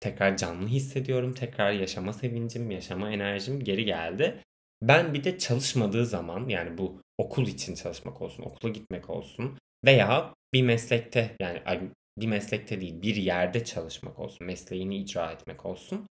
tekrar 0.00 0.36
canlı 0.36 0.68
hissediyorum. 0.68 1.34
Tekrar 1.34 1.72
yaşama 1.72 2.12
sevincim, 2.12 2.70
yaşama 2.70 3.10
enerjim 3.10 3.60
geri 3.60 3.84
geldi. 3.84 4.42
Ben 4.82 5.14
bir 5.14 5.24
de 5.24 5.38
çalışmadığı 5.38 6.06
zaman 6.06 6.48
yani 6.48 6.78
bu 6.78 7.02
okul 7.18 7.46
için 7.46 7.74
çalışmak 7.74 8.22
olsun, 8.22 8.42
okula 8.42 8.72
gitmek 8.72 9.10
olsun 9.10 9.58
veya 9.84 10.34
bir 10.52 10.62
meslekte 10.62 11.36
yani 11.40 11.90
bir 12.18 12.26
meslekte 12.26 12.80
değil 12.80 13.02
bir 13.02 13.16
yerde 13.16 13.64
çalışmak 13.64 14.18
olsun, 14.18 14.46
mesleğini 14.46 14.96
icra 14.96 15.32
etmek 15.32 15.66
olsun 15.66 16.06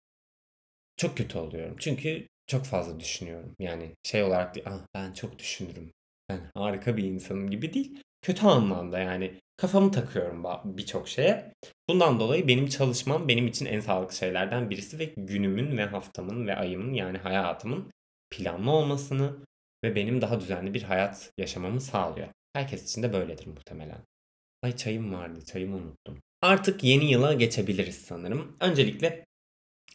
çok 0.98 1.18
kötü 1.18 1.38
oluyorum. 1.38 1.76
Çünkü 1.80 2.28
çok 2.48 2.66
fazla 2.66 3.00
düşünüyorum. 3.00 3.56
Yani 3.60 3.96
şey 4.04 4.24
olarak 4.24 4.56
değil, 4.56 4.68
ah, 4.70 4.86
ben 4.94 5.14
çok 5.14 5.40
düşünürüm. 5.40 5.92
Ben 6.30 6.52
harika 6.56 6.98
bir 6.98 7.04
insanım 7.04 7.50
gibi 7.50 7.74
değil. 7.74 8.04
Kötü 8.22 8.46
anlamda 8.46 9.00
yani 9.00 9.40
kafamı 9.58 9.92
takıyorum 9.92 10.44
birçok 10.66 11.08
şeye. 11.08 11.54
Bundan 11.90 12.20
dolayı 12.20 12.48
benim 12.48 12.68
çalışmam 12.68 13.28
benim 13.28 13.48
için 13.48 13.66
en 13.66 13.80
sağlıklı 13.80 14.16
şeylerden 14.16 14.70
birisi 14.70 15.00
ve 15.00 15.14
günümün 15.18 15.78
ve 15.78 15.86
haftamın 15.86 16.48
ve 16.48 16.56
ayımın 16.56 16.94
yani 16.94 17.18
hayatımın 17.18 17.92
planlı 18.30 18.72
olmasını 18.72 19.36
ve 19.84 19.96
benim 19.96 20.22
daha 20.22 20.40
düzenli 20.40 20.74
bir 20.74 20.84
hayat 20.84 21.32
yaşamamı 21.38 21.82
sağlıyor. 21.82 22.28
Herkes 22.54 22.84
için 22.84 23.04
de 23.04 23.14
böyledir 23.14 23.48
muhtemelen. 23.48 24.02
Ay 24.64 24.76
çayım 24.76 25.14
vardı, 25.14 25.46
çayımı 25.46 25.76
unuttum. 25.76 26.20
Artık 26.42 26.84
yeni 26.84 27.12
yıla 27.12 27.34
geçebiliriz 27.34 27.96
sanırım. 27.96 28.56
Öncelikle 28.60 29.26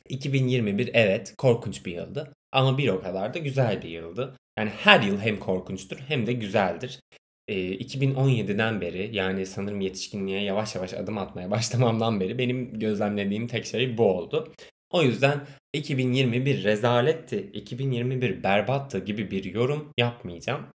2021 0.09 0.91
evet 0.95 1.35
korkunç 1.39 1.87
bir 1.87 1.93
yıldı 1.93 2.33
ama 2.53 2.79
bir 2.79 2.89
o 2.89 3.03
kadar 3.03 3.35
da 3.35 3.39
güzel 3.39 3.83
bir 3.83 3.89
yıldı. 3.89 4.37
Yani 4.59 4.71
her 4.71 5.01
yıl 5.01 5.21
hem 5.21 5.41
korkunçtur 5.41 5.99
hem 5.99 6.27
de 6.27 6.33
güzeldir. 6.33 7.01
E, 7.49 7.55
2017'den 7.55 8.81
beri 8.81 9.17
yani 9.17 9.47
sanırım 9.47 9.81
yetişkinliğe 9.81 10.43
yavaş 10.43 10.75
yavaş 10.75 10.95
adım 10.95 11.19
atmaya 11.19 11.51
başlamamdan 11.51 12.21
beri 12.21 12.39
benim 12.39 12.79
gözlemlediğim 12.79 13.47
tek 13.47 13.67
şey 13.67 13.99
bu 13.99 14.05
oldu. 14.05 14.53
O 14.91 15.03
yüzden 15.03 15.47
2021 15.73 16.65
rezaletti, 16.65 17.51
2021 17.53 18.43
berbattı 18.43 18.99
gibi 18.99 19.31
bir 19.31 19.45
yorum 19.45 19.93
yapmayacağım. 19.99 20.67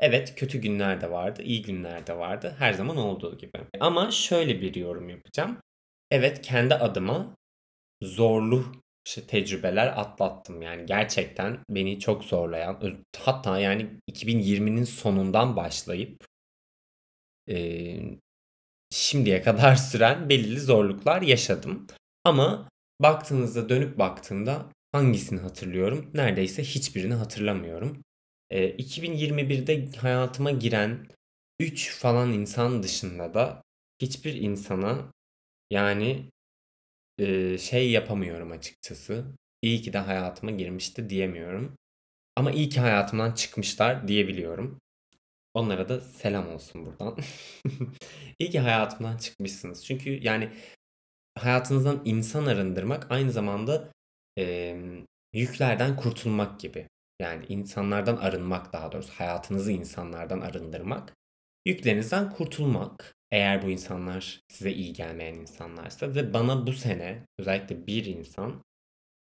Evet 0.00 0.34
kötü 0.36 0.58
günler 0.58 1.00
de 1.00 1.10
vardı, 1.10 1.42
iyi 1.42 1.62
günler 1.62 2.06
de 2.06 2.16
vardı. 2.16 2.54
Her 2.58 2.72
zaman 2.72 2.96
olduğu 2.96 3.38
gibi. 3.38 3.52
Ama 3.80 4.10
şöyle 4.10 4.60
bir 4.60 4.74
yorum 4.74 5.08
yapacağım. 5.08 5.58
Evet 6.10 6.42
kendi 6.42 6.74
adıma 6.74 7.36
zorlu 8.02 8.64
işte 9.06 9.26
tecrübeler 9.26 9.86
atlattım. 9.86 10.62
Yani 10.62 10.86
gerçekten 10.86 11.58
beni 11.70 12.00
çok 12.00 12.24
zorlayan 12.24 12.80
hatta 13.18 13.58
yani 13.58 13.90
2020'nin 14.10 14.84
sonundan 14.84 15.56
başlayıp 15.56 16.26
e, 17.48 17.56
şimdiye 18.90 19.42
kadar 19.42 19.76
süren 19.90 20.28
belirli 20.28 20.60
zorluklar 20.60 21.22
yaşadım. 21.22 21.86
Ama 22.24 22.68
baktığınızda 23.00 23.68
dönüp 23.68 23.98
baktığımda 23.98 24.66
hangisini 24.92 25.40
hatırlıyorum? 25.40 26.10
Neredeyse 26.14 26.62
hiçbirini 26.62 27.14
hatırlamıyorum. 27.14 28.02
E, 28.50 28.70
2021'de 28.76 29.98
hayatıma 29.98 30.50
giren 30.50 31.06
3 31.60 31.96
falan 31.96 32.32
insan 32.32 32.82
dışında 32.82 33.34
da 33.34 33.62
hiçbir 34.02 34.34
insana 34.34 35.12
yani 35.70 36.30
şey 37.58 37.90
yapamıyorum 37.90 38.52
açıkçası. 38.52 39.24
İyi 39.62 39.82
ki 39.82 39.92
de 39.92 39.98
hayatıma 39.98 40.50
girmişti 40.50 41.10
diyemiyorum. 41.10 41.76
Ama 42.36 42.50
iyi 42.52 42.68
ki 42.68 42.80
hayatımdan 42.80 43.32
çıkmışlar 43.32 44.08
diyebiliyorum. 44.08 44.80
Onlara 45.54 45.88
da 45.88 46.00
selam 46.00 46.48
olsun 46.48 46.86
buradan. 46.86 47.18
İyi 48.38 48.50
ki 48.50 48.60
hayatımdan 48.60 49.16
çıkmışsınız. 49.16 49.84
Çünkü 49.84 50.10
yani 50.10 50.50
hayatınızdan 51.38 52.02
insan 52.04 52.46
arındırmak 52.46 53.10
aynı 53.10 53.32
zamanda 53.32 53.92
e, 54.38 54.76
yüklerden 55.32 55.96
kurtulmak 55.96 56.60
gibi. 56.60 56.88
Yani 57.20 57.44
insanlardan 57.48 58.16
arınmak 58.16 58.72
daha 58.72 58.92
doğrusu 58.92 59.12
hayatınızı 59.12 59.72
insanlardan 59.72 60.40
arındırmak. 60.40 61.14
Yüklerinizden 61.66 62.30
kurtulmak. 62.30 63.14
Eğer 63.32 63.62
bu 63.62 63.70
insanlar 63.70 64.40
size 64.48 64.72
iyi 64.72 64.92
gelmeyen 64.92 65.34
insanlarsa 65.34 66.14
ve 66.14 66.34
bana 66.34 66.66
bu 66.66 66.72
sene 66.72 67.26
özellikle 67.38 67.86
bir 67.86 68.04
insan 68.04 68.64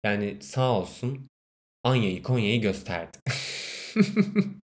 yani 0.05 0.43
sağ 0.43 0.81
olsun 0.81 1.29
Anya'yı 1.85 2.23
Konya'yı 2.23 2.61
gösterdi. 2.61 3.19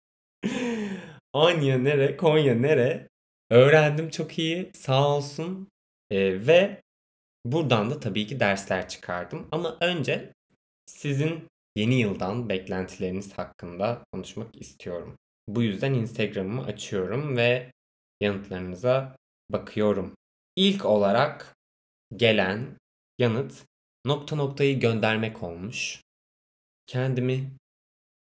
Anya 1.34 1.78
nere 1.78 2.18
Konya 2.18 2.56
nere 2.56 3.10
öğrendim 3.50 4.10
çok 4.10 4.40
iyi 4.40 4.72
sağ 4.74 5.08
olsun 5.08 5.70
ee, 6.12 6.48
ve 6.48 6.82
buradan 7.46 7.92
da 7.92 8.00
tabii 8.00 8.28
ki 8.28 8.40
dersler 8.40 8.90
çıkardım 8.90 9.48
ama 9.52 9.78
önce 9.82 10.34
sizin 10.86 11.48
yeni 11.76 12.00
yıldan 12.00 12.50
beklentileriniz 12.50 13.34
hakkında 13.34 14.04
konuşmak 14.14 14.62
istiyorum. 14.62 15.18
Bu 15.48 15.64
yüzden 15.64 15.94
Instagram'ımı 15.94 16.66
açıyorum 16.66 17.38
ve 17.38 17.72
yanıtlarınıza 18.22 19.16
bakıyorum. 19.54 20.16
İlk 20.56 20.86
olarak 20.86 21.56
gelen 22.16 22.78
yanıt 23.20 23.66
nokta 24.06 24.36
noktayı 24.36 24.80
göndermek 24.80 25.44
olmuş. 25.44 26.02
Kendimi 26.88 27.52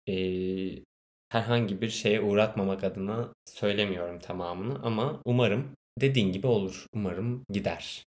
e, 0.10 0.16
herhangi 1.30 1.82
bir 1.82 1.90
şeye 1.90 2.22
uğratmamak 2.22 2.84
adına 2.84 3.34
söylemiyorum 3.46 4.20
tamamını 4.20 4.80
ama 4.84 5.22
umarım 5.26 5.76
dediğin 6.02 6.32
gibi 6.32 6.48
olur. 6.48 6.86
Umarım 6.94 7.44
gider. 7.50 8.04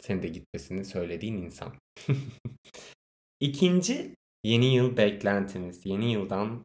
Senin 0.00 0.22
de 0.22 0.28
gitmesini 0.28 0.84
söylediğin 0.84 1.36
insan. 1.36 1.72
İkinci 3.40 4.14
yeni 4.44 4.74
yıl 4.74 4.96
beklentiniz, 4.96 5.86
yeni 5.86 6.12
yıldan 6.12 6.64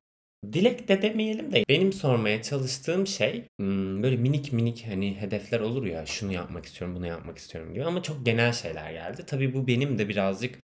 Dilek 0.54 0.88
de 0.88 1.02
demeyelim 1.02 1.52
de 1.52 1.64
benim 1.70 1.94
sormaya 1.94 2.42
çalıştığım 2.42 3.08
şey 3.08 3.48
hmm, 3.60 4.04
böyle 4.04 4.16
minik 4.16 4.54
minik 4.54 4.86
hani 4.88 5.22
hedefler 5.22 5.60
olur 5.60 5.86
ya 5.86 6.06
şunu 6.06 6.34
yapmak 6.34 6.66
istiyorum 6.66 6.96
bunu 6.96 7.08
yapmak 7.08 7.38
istiyorum 7.38 7.74
gibi 7.74 7.86
ama 7.86 8.04
çok 8.04 8.26
genel 8.26 8.54
şeyler 8.54 8.92
geldi. 8.92 9.24
Tabii 9.28 9.54
bu 9.54 9.68
benim 9.68 9.98
de 9.98 10.10
birazcık 10.10 10.60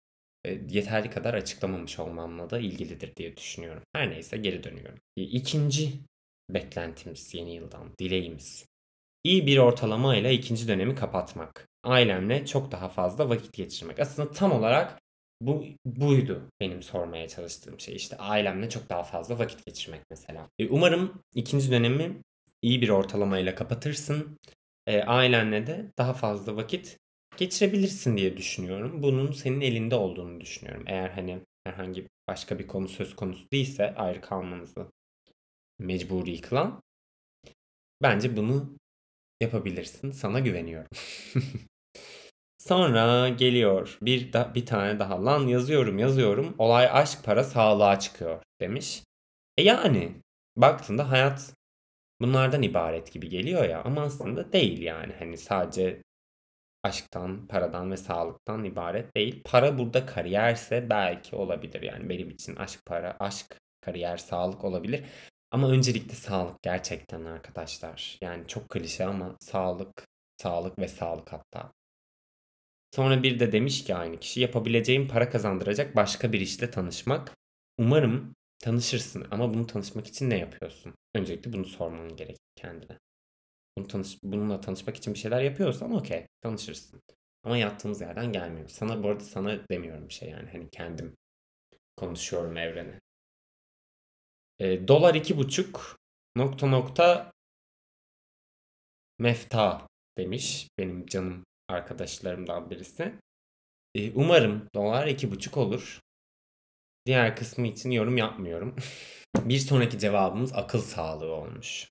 e, 0.46 0.60
yeterli 0.70 1.10
kadar 1.10 1.34
açıklamamış 1.34 2.00
olmamla 2.00 2.50
da 2.50 2.60
ilgilidir 2.60 3.16
diye 3.16 3.38
düşünüyorum. 3.38 3.84
Her 3.94 4.10
neyse 4.10 4.38
geri 4.38 4.64
dönüyorum. 4.64 5.00
İkinci 5.16 5.92
beklentimiz 6.50 7.34
yeni 7.34 7.56
yıldan, 7.56 7.94
dileğimiz. 8.00 8.66
İyi 9.24 9.48
bir 9.48 9.58
ortalama 9.58 10.16
ile 10.16 10.34
ikinci 10.34 10.68
dönemi 10.68 10.96
kapatmak. 10.96 11.68
Ailemle 11.84 12.46
çok 12.46 12.72
daha 12.72 12.90
fazla 12.90 13.30
vakit 13.30 13.54
geçirmek. 13.54 14.00
Aslında 14.00 14.32
tam 14.32 14.52
olarak 14.52 15.02
bu 15.42 15.66
buydu 15.86 16.50
benim 16.60 16.84
sormaya 16.84 17.28
çalıştığım 17.28 17.80
şey. 17.80 17.96
İşte 17.96 18.18
ailemle 18.18 18.70
çok 18.70 18.90
daha 18.90 19.04
fazla 19.04 19.40
vakit 19.40 19.66
geçirmek 19.66 20.02
mesela. 20.10 20.50
E, 20.60 20.68
umarım 20.68 21.24
ikinci 21.36 21.72
dönemi 21.72 22.22
iyi 22.62 22.82
bir 22.82 22.90
ortalamayla 22.90 23.56
kapatırsın. 23.56 24.38
E, 24.88 25.02
ailenle 25.04 25.68
de 25.68 25.92
daha 25.98 26.14
fazla 26.14 26.56
vakit 26.56 26.98
geçirebilirsin 27.38 28.18
diye 28.18 28.38
düşünüyorum. 28.38 29.04
Bunun 29.04 29.32
senin 29.32 29.62
elinde 29.62 29.96
olduğunu 29.96 30.42
düşünüyorum. 30.42 30.84
Eğer 30.88 31.10
hani 31.10 31.42
herhangi 31.64 32.08
başka 32.28 32.60
bir 32.60 32.68
konu 32.68 32.88
söz 32.88 33.16
konusu 33.16 33.52
değilse 33.52 33.96
ayrı 33.96 34.22
kalmanızı 34.22 34.92
mecburi 35.80 36.42
kılan 36.42 36.82
bence 38.02 38.38
bunu 38.38 38.78
yapabilirsin. 39.42 40.12
Sana 40.12 40.40
güveniyorum. 40.40 40.90
Sonra 42.70 43.30
geliyor 43.30 43.98
bir 44.02 44.34
da, 44.34 44.56
bir 44.56 44.66
tane 44.66 45.00
daha 45.00 45.26
lan 45.26 45.48
yazıyorum 45.48 46.00
yazıyorum 46.00 46.56
olay 46.58 46.90
aşk 46.92 47.24
para 47.24 47.44
sağlığa 47.44 48.00
çıkıyor 48.00 48.44
demiş. 48.62 49.04
E 49.58 49.64
yani 49.64 50.12
baktığında 50.56 51.12
hayat 51.12 51.54
bunlardan 52.22 52.62
ibaret 52.62 53.14
gibi 53.14 53.30
geliyor 53.30 53.66
ya 53.66 53.84
ama 53.84 54.02
aslında 54.02 54.54
değil 54.54 54.82
yani 54.82 55.14
hani 55.20 55.38
sadece 55.38 56.02
aşktan, 56.84 57.48
paradan 57.48 57.92
ve 57.92 57.98
sağlıktan 57.98 58.64
ibaret 58.64 59.16
değil. 59.16 59.42
Para 59.46 59.78
burada 59.78 60.06
kariyerse 60.06 60.90
belki 60.90 61.36
olabilir. 61.36 61.82
Yani 61.82 62.10
benim 62.10 62.30
için 62.30 62.56
aşk, 62.56 62.80
para, 62.86 63.18
aşk, 63.20 63.58
kariyer, 63.82 64.18
sağlık 64.18 64.64
olabilir. 64.66 65.06
Ama 65.52 65.70
öncelikle 65.70 66.14
sağlık 66.14 66.62
gerçekten 66.64 67.26
arkadaşlar. 67.26 68.18
Yani 68.22 68.48
çok 68.48 68.70
klişe 68.70 69.06
ama 69.06 69.36
sağlık, 69.40 70.08
sağlık 70.38 70.80
ve 70.80 70.88
sağlık 70.88 71.34
hatta. 71.34 71.79
Sonra 72.96 73.24
bir 73.24 73.40
de 73.40 73.52
demiş 73.52 73.84
ki 73.84 73.96
aynı 73.96 74.20
kişi 74.20 74.40
yapabileceğim 74.40 75.08
para 75.08 75.30
kazandıracak 75.30 75.96
başka 75.96 76.34
bir 76.34 76.40
işle 76.42 76.72
tanışmak. 76.72 77.38
Umarım 77.78 78.36
tanışırsın 78.60 79.28
ama 79.32 79.54
bunu 79.54 79.68
tanışmak 79.68 80.08
için 80.08 80.30
ne 80.30 80.38
yapıyorsun? 80.38 80.94
Öncelikle 81.16 81.54
bunu 81.54 81.66
sorman 81.66 82.16
gerek 82.16 82.38
kendine. 82.56 83.00
Bunu 83.78 83.88
tanış, 83.88 84.18
bununla 84.24 84.62
tanışmak 84.62 84.98
için 84.98 85.14
bir 85.14 85.20
şeyler 85.20 85.42
yapıyorsan 85.42 85.92
okey 85.94 86.28
tanışırsın. 86.42 87.02
Ama 87.44 87.58
yattığımız 87.58 88.02
yerden 88.02 88.32
gelmiyor. 88.32 88.70
Sana 88.70 89.04
bu 89.04 89.10
arada 89.10 89.24
sana 89.24 89.60
demiyorum 89.72 90.10
bir 90.10 90.14
şey 90.14 90.30
yani 90.30 90.50
hani 90.52 90.70
kendim 90.70 91.18
konuşuyorum 91.98 92.58
evrene. 92.58 93.00
E, 94.60 94.88
dolar 94.88 95.16
iki 95.16 95.38
buçuk 95.38 95.98
nokta 96.36 96.68
nokta 96.68 97.32
mefta 99.20 99.88
demiş 100.18 100.68
benim 100.78 101.06
canım 101.06 101.46
arkadaşlarımdan 101.70 102.70
birisi. 102.70 103.14
E, 103.96 104.12
umarım 104.12 104.70
dolar 104.76 105.08
iki 105.08 105.32
buçuk 105.32 105.58
olur. 105.58 106.00
Diğer 107.06 107.36
kısmı 107.36 107.68
için 107.68 107.92
yorum 107.92 108.18
yapmıyorum. 108.18 108.76
bir 109.38 109.60
sonraki 109.60 110.00
cevabımız 110.00 110.54
akıl 110.54 110.82
sağlığı 110.82 111.32
olmuş. 111.32 111.90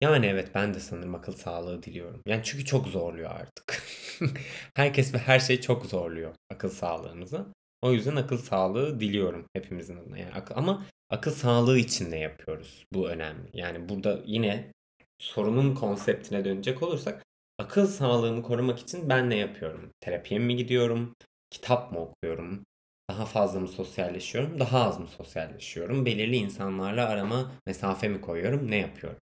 Yani 0.00 0.26
evet 0.26 0.50
ben 0.54 0.74
de 0.74 0.80
sanırım 0.80 1.14
akıl 1.14 1.32
sağlığı 1.32 1.82
diliyorum. 1.82 2.22
Yani 2.26 2.40
çünkü 2.44 2.64
çok 2.64 2.88
zorluyor 2.88 3.30
artık. 3.30 3.82
Herkes 4.76 5.14
ve 5.14 5.18
her 5.18 5.40
şey 5.40 5.60
çok 5.60 5.86
zorluyor 5.86 6.34
akıl 6.50 6.68
sağlığımızı. 6.68 7.46
O 7.82 7.92
yüzden 7.92 8.16
akıl 8.16 8.38
sağlığı 8.38 9.00
diliyorum 9.00 9.46
hepimizin 9.52 9.96
adına. 9.96 10.18
Yani 10.18 10.32
akıl, 10.34 10.54
ama 10.56 10.86
akıl 11.10 11.30
sağlığı 11.30 11.78
için 11.78 12.10
ne 12.10 12.18
yapıyoruz? 12.18 12.84
Bu 12.92 13.08
önemli. 13.08 13.50
Yani 13.52 13.88
burada 13.88 14.20
yine 14.26 14.72
sorunun 15.18 15.74
konseptine 15.74 16.44
dönecek 16.44 16.82
olursak 16.82 17.25
akıl 17.58 17.86
sağlığımı 17.86 18.42
korumak 18.42 18.78
için 18.78 19.08
ben 19.08 19.30
ne 19.30 19.36
yapıyorum? 19.36 19.90
Terapiye 20.00 20.40
mi 20.40 20.56
gidiyorum? 20.56 21.14
Kitap 21.50 21.92
mı 21.92 21.98
okuyorum? 22.00 22.64
Daha 23.10 23.26
fazla 23.26 23.60
mı 23.60 23.68
sosyalleşiyorum? 23.68 24.60
Daha 24.60 24.84
az 24.84 25.00
mı 25.00 25.08
sosyalleşiyorum? 25.08 26.06
Belirli 26.06 26.36
insanlarla 26.36 27.08
arama 27.08 27.52
mesafe 27.66 28.08
mi 28.08 28.20
koyuyorum? 28.20 28.70
Ne 28.70 28.76
yapıyorum? 28.76 29.18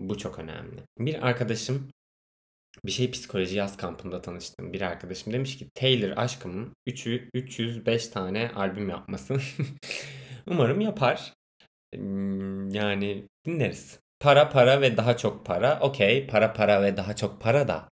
Bu 0.00 0.18
çok 0.18 0.38
önemli. 0.38 0.80
Bir 0.98 1.26
arkadaşım 1.26 1.88
bir 2.84 2.92
şey 2.92 3.10
psikoloji 3.10 3.56
yaz 3.56 3.76
kampında 3.76 4.22
tanıştım. 4.22 4.72
Bir 4.72 4.80
arkadaşım 4.80 5.32
demiş 5.32 5.58
ki 5.58 5.68
Taylor 5.74 6.16
aşkımın 6.16 6.76
3'ü 6.86 7.28
305 7.34 8.08
tane 8.08 8.50
albüm 8.54 8.88
yapması. 8.88 9.36
Umarım 10.46 10.80
yapar. 10.80 11.34
Yani 12.72 13.28
dinleriz. 13.46 14.01
Para 14.22 14.48
para 14.48 14.80
ve 14.80 14.96
daha 14.96 15.16
çok 15.16 15.46
para. 15.46 15.78
Okey 15.80 16.26
para 16.26 16.52
para 16.52 16.82
ve 16.82 16.96
daha 16.96 17.16
çok 17.16 17.40
para 17.40 17.68
da. 17.68 17.88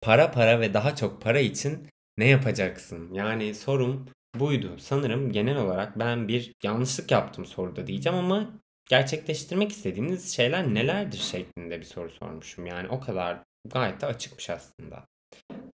Para 0.00 0.30
para 0.30 0.60
ve 0.60 0.74
daha 0.74 0.96
çok 0.96 1.22
para 1.22 1.40
için 1.40 1.88
ne 2.18 2.28
yapacaksın? 2.28 3.14
Yani 3.14 3.54
sorum 3.54 4.08
buydu. 4.34 4.76
Sanırım 4.78 5.32
genel 5.32 5.56
olarak 5.56 5.98
ben 5.98 6.28
bir 6.28 6.52
yanlışlık 6.62 7.10
yaptım 7.10 7.46
soruda 7.46 7.86
diyeceğim 7.86 8.18
ama 8.18 8.50
gerçekleştirmek 8.88 9.70
istediğiniz 9.70 10.34
şeyler 10.34 10.74
nelerdir 10.74 11.18
şeklinde 11.18 11.80
bir 11.80 11.84
soru 11.84 12.10
sormuşum. 12.10 12.66
Yani 12.66 12.88
o 12.88 13.00
kadar 13.00 13.38
gayet 13.68 14.00
de 14.00 14.06
açıkmış 14.06 14.50
aslında. 14.50 15.04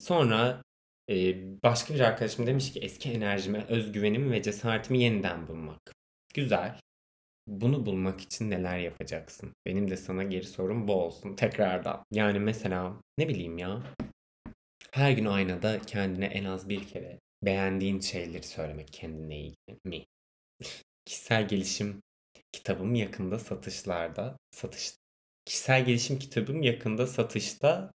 Sonra 0.01 0.63
e, 1.11 1.35
başka 1.63 1.95
bir 1.95 2.01
arkadaşım 2.01 2.47
demiş 2.47 2.73
ki 2.73 2.81
eski 2.81 3.13
enerjimi, 3.13 3.65
özgüvenimi 3.69 4.31
ve 4.31 4.43
cesaretimi 4.43 5.03
yeniden 5.03 5.49
bulmak. 5.49 5.81
Güzel. 6.35 6.79
Bunu 7.47 7.87
bulmak 7.87 8.21
için 8.21 8.51
neler 8.51 8.79
yapacaksın? 8.79 9.53
Benim 9.67 9.91
de 9.91 9.97
sana 9.97 10.23
geri 10.23 10.45
sorum 10.47 10.89
bu 10.89 10.93
olsun 10.95 11.37
tekrardan. 11.37 12.05
Yani 12.11 12.39
mesela 12.39 13.01
ne 13.19 13.29
bileyim 13.29 13.59
ya. 13.59 13.83
Her 14.91 15.13
gün 15.13 15.25
aynada 15.25 15.81
kendine 15.81 16.27
en 16.27 16.45
az 16.45 16.69
bir 16.69 16.89
kere 16.89 17.19
beğendiğin 17.43 18.01
şeyleri 18.01 18.43
söylemek 18.43 18.89
kendine 18.93 19.41
ilgili 19.41 19.79
mi? 19.85 20.05
Kişisel 21.05 21.49
gelişim 21.49 22.03
kitabım 22.53 22.95
yakında 22.95 23.39
satışlarda. 23.39 24.37
Satış 24.51 24.93
kişisel 25.45 25.85
gelişim 25.85 26.19
kitabım 26.19 26.63
yakında 26.63 27.07
satışta. 27.07 27.93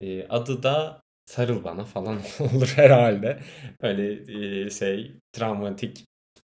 E, 0.00 0.28
adı 0.28 0.62
da 0.62 1.02
Sarıl 1.26 1.64
Bana 1.64 1.84
falan 1.84 2.20
olur 2.40 2.72
herhalde. 2.76 3.42
Böyle 3.82 4.32
e, 4.66 4.70
şey 4.70 5.12
travmatik 5.32 6.04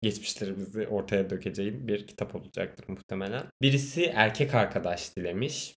geçmişlerimizi 0.01 0.87
ortaya 0.87 1.29
dökeceğim 1.29 1.87
bir 1.87 2.07
kitap 2.07 2.35
olacaktır 2.35 2.85
muhtemelen. 2.87 3.43
Birisi 3.61 4.05
erkek 4.05 4.55
arkadaş 4.55 5.15
dilemiş. 5.15 5.75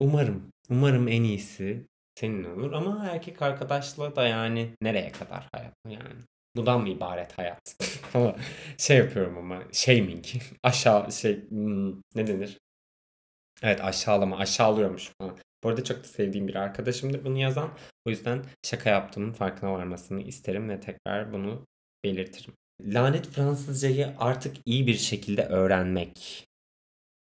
Umarım, 0.00 0.48
umarım 0.70 1.08
en 1.08 1.22
iyisi 1.22 1.86
senin 2.14 2.44
olur 2.44 2.72
ama 2.72 3.06
erkek 3.12 3.42
arkadaşlığı 3.42 4.16
da 4.16 4.28
yani 4.28 4.70
nereye 4.82 5.12
kadar 5.12 5.48
hayat 5.52 5.74
yani. 5.88 6.20
Bundan 6.56 6.80
mı 6.80 6.88
ibaret 6.88 7.38
hayat? 7.38 7.76
şey 8.78 8.96
yapıyorum 8.96 9.38
ama 9.38 9.62
shaming. 9.72 10.24
Aşağı 10.62 11.12
şey 11.12 11.48
hmm, 11.48 11.90
ne 12.14 12.26
denir? 12.26 12.58
Evet 13.62 13.80
aşağılama 13.80 14.38
aşağılıyormuş 14.38 15.12
falan. 15.18 15.38
Bu 15.64 15.68
arada 15.68 15.84
çok 15.84 15.98
da 15.98 16.08
sevdiğim 16.08 16.48
bir 16.48 16.54
arkadaşımdır 16.54 17.24
bunu 17.24 17.38
yazan. 17.38 17.70
O 18.06 18.10
yüzden 18.10 18.44
şaka 18.62 18.90
yaptığımın 18.90 19.32
farkına 19.32 19.72
varmasını 19.72 20.22
isterim 20.22 20.68
ve 20.68 20.80
tekrar 20.80 21.32
bunu 21.32 21.66
belirtirim. 22.04 22.54
Lanet 22.86 23.26
Fransızcayı 23.26 24.14
artık 24.18 24.56
iyi 24.66 24.86
bir 24.86 24.94
şekilde 24.94 25.42
öğrenmek. 25.42 26.46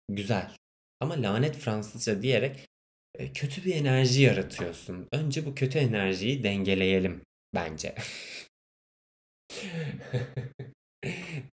Güzel. 0.09 0.51
Ama 0.99 1.21
lanet 1.21 1.55
Fransızca 1.55 2.21
diyerek 2.21 2.69
e, 3.15 3.33
kötü 3.33 3.65
bir 3.65 3.75
enerji 3.75 4.21
yaratıyorsun. 4.21 5.07
Önce 5.11 5.45
bu 5.45 5.55
kötü 5.55 5.79
enerjiyi 5.79 6.43
dengeleyelim 6.43 7.21
bence. 7.55 7.95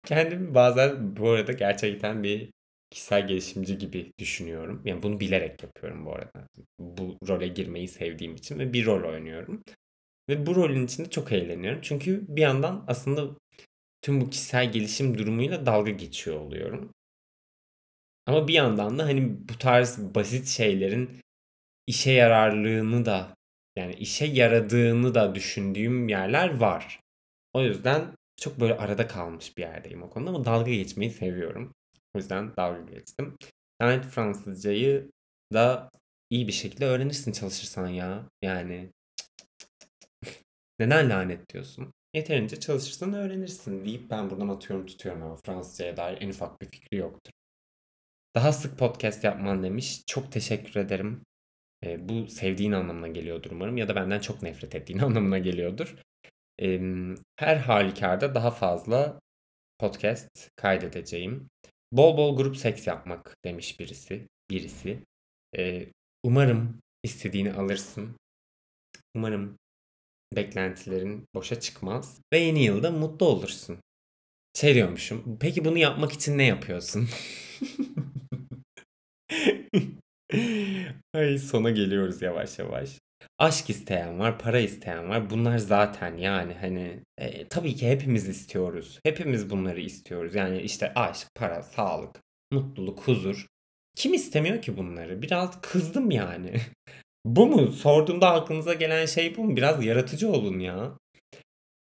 Kendimi 0.07 0.55
bazen 0.55 1.17
bu 1.17 1.31
arada 1.31 1.53
gerçekten 1.53 2.23
bir 2.23 2.51
kişisel 2.91 3.29
gelişimci 3.29 3.79
gibi 3.79 4.13
düşünüyorum. 4.19 4.83
Yani 4.85 5.03
bunu 5.03 5.21
bilerek 5.21 5.63
yapıyorum 5.63 6.07
bu 6.07 6.15
arada. 6.15 6.49
Bu 6.79 7.19
role 7.29 7.49
girmeyi 7.49 7.89
sevdiğim 7.89 8.35
için 8.35 8.59
ve 8.59 8.73
bir 8.73 8.87
rol 8.87 9.09
oynuyorum. 9.13 9.63
Ve 10.29 10.47
bu 10.47 10.55
rolün 10.57 10.85
içinde 10.87 11.11
çok 11.11 11.33
eğleniyorum. 11.33 11.81
Çünkü 11.83 12.25
bir 12.29 12.43
yandan 12.43 12.85
aslında 12.89 13.37
tüm 14.09 14.21
bu 14.21 14.31
kişisel 14.31 14.73
gelişim 14.73 15.19
durumuyla 15.19 15.67
dalga 15.67 15.91
geçiyor 15.91 16.41
oluyorum. 16.41 16.95
Ama 18.27 18.49
bir 18.49 18.55
yandan 18.55 18.99
da 18.99 19.05
hani 19.05 19.49
bu 19.49 19.59
tarz 19.59 20.15
basit 20.15 20.49
şeylerin 20.49 21.21
işe 21.87 22.11
yararlığını 22.11 23.07
da 23.07 23.37
yani 23.77 23.95
işe 23.95 24.25
yaradığını 24.25 25.15
da 25.15 25.35
düşündüğüm 25.35 26.09
yerler 26.09 26.57
var. 26.57 27.01
O 27.53 27.63
yüzden 27.63 28.15
çok 28.37 28.61
böyle 28.61 28.75
arada 28.77 29.07
kalmış 29.07 29.57
bir 29.57 29.63
yerdeyim 29.63 30.03
o 30.03 30.11
konuda 30.11 30.31
ama 30.31 30.45
dalga 30.45 30.71
geçmeyi 30.71 31.11
seviyorum. 31.11 31.75
O 32.15 32.19
yüzden 32.19 32.57
dalga 32.57 32.81
geçtim. 32.81 33.37
Lanet 33.83 34.05
Fransızcayı 34.05 35.11
da 35.53 35.91
iyi 36.31 36.49
bir 36.49 36.53
şekilde 36.53 36.87
öğrenirsin 36.87 37.33
çalışırsan 37.33 37.89
ya. 37.89 38.29
Yani 38.43 38.91
neden 40.79 41.11
lanet 41.11 41.53
diyorsun? 41.53 41.95
Yeterince 42.15 42.61
çalışırsan 42.61 43.13
öğrenirsin 43.13 43.85
deyip 43.85 44.11
ben 44.11 44.31
buradan 44.31 44.49
atıyorum 44.49 44.87
tutuyorum 44.87 45.23
ama 45.23 45.37
Fransızcaya 45.37 45.97
dair 45.97 46.23
en 46.23 46.29
ufak 46.29 46.61
bir 46.61 46.67
fikri 46.67 46.97
yoktur. 46.97 47.33
Daha 48.35 48.53
sık 48.53 48.79
podcast 48.79 49.25
yapman 49.25 49.63
demiş. 49.63 50.03
Çok 50.07 50.33
teşekkür 50.33 50.81
ederim. 50.81 51.25
E, 51.85 52.09
bu 52.09 52.27
sevdiğin 52.29 52.73
anlamına 52.73 53.09
geliyordur 53.09 53.51
umarım 53.51 53.77
ya 53.77 53.89
da 53.89 53.97
benden 53.97 54.21
çok 54.21 54.43
nefret 54.43 54.75
ettiğin 54.75 54.99
anlamına 55.09 55.39
geliyordur. 55.39 55.97
E, 56.63 56.81
her 57.37 57.57
halükarda 57.57 58.35
daha 58.35 58.51
fazla 58.51 59.21
podcast 59.79 60.51
kaydedeceğim. 60.57 61.49
Bol 61.93 62.17
bol 62.17 62.37
grup 62.37 62.57
seks 62.57 62.87
yapmak 62.87 63.37
demiş 63.45 63.81
birisi. 63.81 64.29
Birisi. 64.51 65.05
E, 65.57 65.87
umarım 66.23 66.81
istediğini 67.03 67.53
alırsın. 67.53 68.17
Umarım 69.15 69.59
beklentilerin 70.37 71.25
boşa 71.35 71.61
çıkmaz 71.61 72.21
ve 72.33 72.39
yeni 72.39 72.65
yılda 72.65 72.91
mutlu 72.91 73.27
olursun. 73.27 73.79
Şey 74.55 74.75
diyormuşum. 74.75 75.39
Peki 75.41 75.65
bunu 75.65 75.79
yapmak 75.79 76.13
için 76.13 76.39
ne 76.39 76.45
yapıyorsun? 76.45 77.09
Ay 81.15 81.39
sona 81.39 81.71
geliyoruz 81.71 82.23
yavaş 82.23 82.59
yavaş. 82.59 82.99
Aşk 83.39 83.71
isteyen 83.71 84.19
var, 84.19 84.39
para 84.39 84.61
isteyen 84.61 85.09
var. 85.09 85.31
Bunlar 85.31 85.59
zaten 85.59 86.17
yani 86.17 86.55
hani 86.55 87.01
e, 87.19 87.49
tabii 87.49 87.75
ki 87.75 87.89
hepimiz 87.89 88.29
istiyoruz. 88.29 89.01
Hepimiz 89.05 89.51
bunları 89.51 89.81
istiyoruz. 89.81 90.35
Yani 90.35 90.61
işte 90.61 90.95
aşk, 90.95 91.29
para, 91.35 91.63
sağlık, 91.63 92.21
mutluluk, 92.53 93.01
huzur. 93.01 93.47
Kim 93.97 94.15
istemiyor 94.15 94.63
ki 94.63 94.77
bunları? 94.77 95.23
Biraz 95.23 95.61
kızdım 95.61 96.11
yani. 96.11 96.61
bu 97.37 97.47
mu? 97.47 97.73
Sorduğumda 97.73 98.33
aklınıza 98.33 98.75
gelen 98.75 99.07
şey 99.07 99.37
bu 99.37 99.45
mu? 99.45 99.57
Biraz 99.57 99.85
yaratıcı 99.85 100.29
olun 100.31 100.59
ya. 100.59 100.99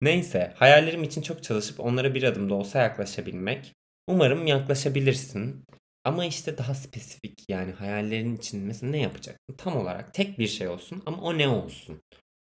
Neyse, 0.01 0.53
hayallerim 0.57 1.03
için 1.03 1.23
çok 1.23 1.43
çalışıp 1.43 1.81
onlara 1.81 2.15
bir 2.15 2.23
adım 2.23 2.51
da 2.51 2.55
olsa 2.55 2.79
yaklaşabilmek. 2.83 3.73
Umarım 4.09 4.47
yaklaşabilirsin. 4.47 5.65
Ama 6.05 6.25
işte 6.25 6.59
daha 6.59 6.75
spesifik 6.75 7.45
yani 7.49 7.73
hayallerin 7.73 8.37
için 8.37 8.61
mesela 8.61 8.91
ne 8.91 8.99
yapacaksın? 8.99 9.55
Tam 9.59 9.77
olarak 9.77 10.15
tek 10.15 10.39
bir 10.39 10.47
şey 10.47 10.69
olsun 10.69 11.03
ama 11.07 11.23
o 11.23 11.39
ne 11.39 11.49
olsun? 11.49 12.01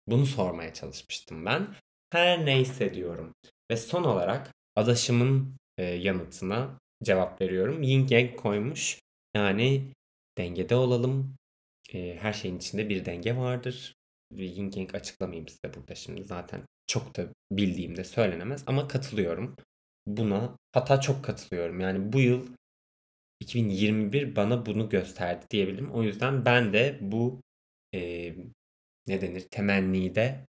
Bunu 0.06 0.26
sormaya 0.26 0.72
çalışmıştım 0.72 1.46
ben. 1.46 1.74
Her 2.10 2.46
neyse 2.46 2.94
diyorum. 2.94 3.34
Ve 3.70 3.76
son 3.76 4.04
olarak 4.04 4.54
adaşımın 4.76 5.56
e, 5.78 5.84
yanıtına 5.84 6.78
cevap 7.02 7.40
veriyorum. 7.40 7.82
Yin 7.82 8.06
Yang 8.10 8.36
koymuş. 8.36 8.98
Yani 9.36 9.82
dengede 10.38 10.74
olalım. 10.76 11.34
E, 11.94 12.16
her 12.16 12.32
şeyin 12.32 12.56
içinde 12.58 12.88
bir 12.88 13.04
denge 13.04 13.36
vardır. 13.36 13.94
Yin 14.30 14.72
Yang 14.76 14.94
açıklamayayım 14.94 15.48
size 15.48 15.74
burada 15.74 15.94
şimdi. 15.94 16.24
Zaten 16.24 16.62
çok 16.86 17.16
da 17.16 17.26
bildiğimde 17.50 18.04
söylenemez 18.04 18.64
ama 18.66 18.88
katılıyorum. 18.88 19.56
Buna 20.06 20.56
hatta 20.72 21.00
çok 21.00 21.24
katılıyorum. 21.24 21.80
Yani 21.80 22.12
bu 22.12 22.20
yıl 22.20 22.48
2021 23.40 24.36
bana 24.36 24.66
bunu 24.66 24.88
gösterdi 24.88 25.46
diyebilirim. 25.50 25.92
O 25.92 26.02
yüzden 26.02 26.44
ben 26.44 26.72
de 26.72 26.98
bu 27.00 27.40
e, 27.94 28.34
ne 29.06 29.20
denir 29.20 29.40
temennide 29.50 30.46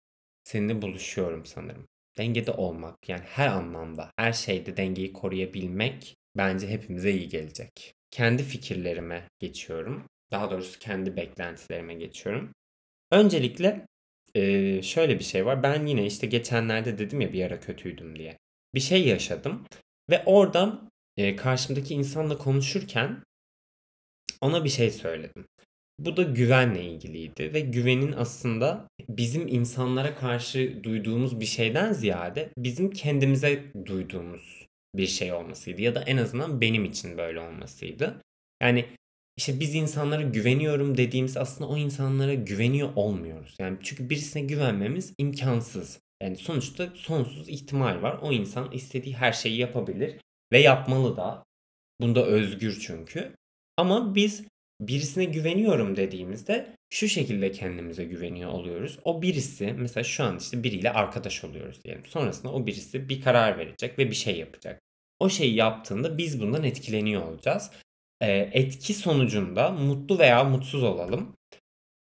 seninle 0.45 0.83
buluşuyorum 0.83 1.47
sanırım. 1.47 1.87
Dengede 2.19 2.51
olmak 2.53 3.09
yani 3.09 3.23
her 3.25 3.49
anlamda 3.49 4.13
her 4.17 4.33
şeyde 4.33 4.77
dengeyi 4.77 5.13
koruyabilmek 5.13 6.17
bence 6.37 6.69
hepimize 6.69 7.13
iyi 7.13 7.29
gelecek. 7.29 7.95
Kendi 8.11 8.43
fikirlerime 8.43 9.29
geçiyorum. 9.39 10.05
Daha 10.31 10.51
doğrusu 10.51 10.79
kendi 10.79 11.17
beklentilerime 11.17 11.95
geçiyorum. 11.95 12.55
Öncelikle 13.11 13.87
şöyle 14.83 15.19
bir 15.19 15.25
şey 15.25 15.47
var. 15.47 15.63
Ben 15.63 15.87
yine 15.87 16.07
işte 16.07 16.27
geçenlerde 16.27 16.99
dedim 16.99 17.21
ya 17.21 17.33
bir 17.33 17.45
ara 17.45 17.61
kötüydüm 17.61 18.19
diye. 18.19 18.39
Bir 18.75 18.81
şey 18.81 19.07
yaşadım 19.07 19.67
ve 20.11 20.23
oradan 20.27 20.91
e, 21.17 21.37
karşımdaki 21.37 21.95
insanla 21.95 22.39
konuşurken 22.39 23.23
ona 24.41 24.65
bir 24.65 24.69
şey 24.69 24.91
söyledim. 24.91 25.47
Bu 25.99 26.17
da 26.17 26.23
güvenle 26.23 26.85
ilgiliydi 26.85 27.55
ve 27.55 27.61
güvenin 27.61 28.13
aslında 28.13 28.89
bizim 29.09 29.49
insanlara 29.49 30.15
karşı 30.15 30.85
duyduğumuz 30.85 31.41
bir 31.41 31.47
şeyden 31.47 31.93
ziyade 31.93 32.51
bizim 32.59 32.91
kendimize 32.91 33.65
duyduğumuz 33.87 34.67
bir 34.95 35.07
şey 35.07 35.33
olmasıydı 35.33 35.83
ya 35.83 35.95
da 35.95 36.03
en 36.03 36.17
azından 36.17 36.61
benim 36.61 36.85
için 36.85 37.19
böyle 37.19 37.41
olmasıydı. 37.41 38.23
Yani 38.63 38.85
işte 39.39 39.61
biz 39.61 39.75
insanlara 39.75 40.23
güveniyorum 40.23 40.97
dediğimiz 40.97 41.37
aslında 41.37 41.71
o 41.71 41.77
insanlara 41.77 42.35
güveniyor 42.35 42.89
olmuyoruz. 42.97 43.57
Yani 43.59 43.79
çünkü 43.83 44.11
birisine 44.11 44.43
güvenmemiz 44.43 45.15
imkansız. 45.19 46.01
Yani 46.23 46.37
sonuçta 46.37 46.89
sonsuz 46.95 47.49
ihtimal 47.49 48.03
var. 48.03 48.19
O 48.23 48.33
insan 48.33 48.73
istediği 48.73 49.17
her 49.17 49.33
şeyi 49.33 49.59
yapabilir 49.59 50.17
ve 50.53 50.61
yapmalı 50.61 51.17
da. 51.17 51.45
Bunda 52.01 52.27
özgür 52.27 52.79
çünkü. 52.81 53.33
Ama 53.77 54.15
biz 54.15 54.45
birisine 54.81 55.25
güveniyorum 55.25 55.97
dediğimizde 55.97 56.75
şu 56.91 57.09
şekilde 57.09 57.53
kendimize 57.53 58.05
güveniyor 58.05 58.51
oluyoruz. 58.51 58.99
O 59.05 59.23
birisi 59.23 59.75
mesela 59.79 60.05
şu 60.05 60.25
an 60.25 60.39
işte 60.39 60.63
biriyle 60.63 60.93
arkadaş 60.93 61.45
oluyoruz 61.45 61.85
diyelim. 61.85 62.07
Sonrasında 62.07 62.53
o 62.53 62.67
birisi 62.67 63.09
bir 63.09 63.21
karar 63.21 63.59
verecek 63.59 63.99
ve 63.99 64.11
bir 64.11 64.17
şey 64.17 64.39
yapacak. 64.39 64.81
O 65.21 65.29
şeyi 65.29 65.55
yaptığında 65.55 66.19
biz 66.19 66.41
bundan 66.41 66.65
etkileniyor 66.65 67.23
olacağız. 67.23 67.71
Ee, 68.23 68.51
etki 68.53 68.95
sonucunda 68.95 69.71
mutlu 69.71 70.19
veya 70.19 70.45
mutsuz 70.45 70.83
olalım. 70.83 71.37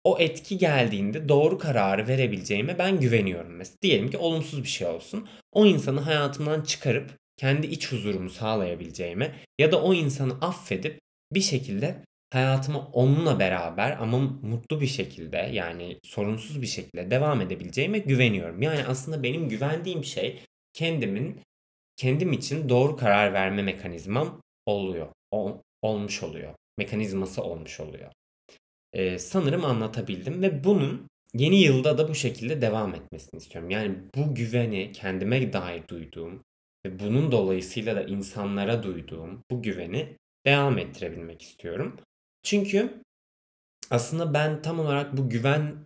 O 0.04 0.20
etki 0.20 0.58
geldiğinde 0.58 1.30
doğru 1.30 1.58
kararı 1.58 2.08
verebileceğime 2.08 2.78
ben 2.78 3.00
güveniyorum 3.00 3.56
mesela. 3.56 3.78
Diyelim 3.82 4.12
ki 4.12 4.18
olumsuz 4.18 4.64
bir 4.64 4.70
şey 4.70 4.88
olsun. 4.88 5.30
O 5.52 5.66
insanı 5.66 6.00
hayatımdan 6.00 6.62
çıkarıp 6.62 7.12
kendi 7.38 7.68
iç 7.68 7.92
huzurumu 7.92 8.30
sağlayabileceğime 8.30 9.36
ya 9.60 9.72
da 9.72 9.82
o 9.82 9.94
insanı 9.94 10.34
affedip 10.42 11.00
bir 11.32 11.42
şekilde 11.42 12.04
hayatıma 12.34 12.88
onunla 12.94 13.40
beraber 13.40 13.98
ama 14.00 14.18
mutlu 14.20 14.82
bir 14.82 14.88
şekilde 14.88 15.38
yani 15.38 16.00
sorunsuz 16.04 16.62
bir 16.62 16.68
şekilde 16.68 17.12
devam 17.12 17.42
edebileceğime 17.42 18.00
güveniyorum. 18.00 18.62
Yani 18.62 18.86
aslında 18.86 19.24
benim 19.24 19.50
güvendiğim 19.50 20.04
şey 20.04 20.44
kendimin 20.74 21.42
kendim 21.98 22.34
için 22.34 22.70
doğru 22.70 22.96
karar 22.98 23.34
verme 23.34 23.62
mekanizmam 23.62 24.42
oluyor. 24.66 25.08
O, 25.32 25.62
olmuş 25.84 26.24
oluyor. 26.24 26.54
Mekanizması 26.78 27.44
olmuş 27.44 27.80
oluyor. 27.80 28.12
Ee, 28.94 29.20
sanırım 29.20 29.66
anlatabildim 29.66 30.42
ve 30.42 30.64
bunun 30.64 31.08
yeni 31.34 31.62
yılda 31.62 31.98
da 31.98 32.10
bu 32.10 32.16
şekilde 32.16 32.62
devam 32.62 32.96
etmesini 32.96 33.38
istiyorum. 33.38 33.70
Yani 33.70 33.96
bu 34.16 34.36
güveni 34.36 34.92
kendime 34.92 35.54
dair 35.54 35.88
duyduğum 35.88 36.44
ve 36.86 37.00
bunun 37.00 37.32
dolayısıyla 37.32 37.96
da 37.96 38.04
insanlara 38.04 38.84
duyduğum 38.84 39.44
bu 39.52 39.62
güveni 39.62 40.18
devam 40.46 40.78
ettirebilmek 40.78 41.42
istiyorum. 41.42 41.96
Çünkü 42.44 43.02
aslında 43.92 44.34
ben 44.34 44.62
tam 44.62 44.80
olarak 44.80 45.18
bu 45.18 45.30
güven 45.30 45.86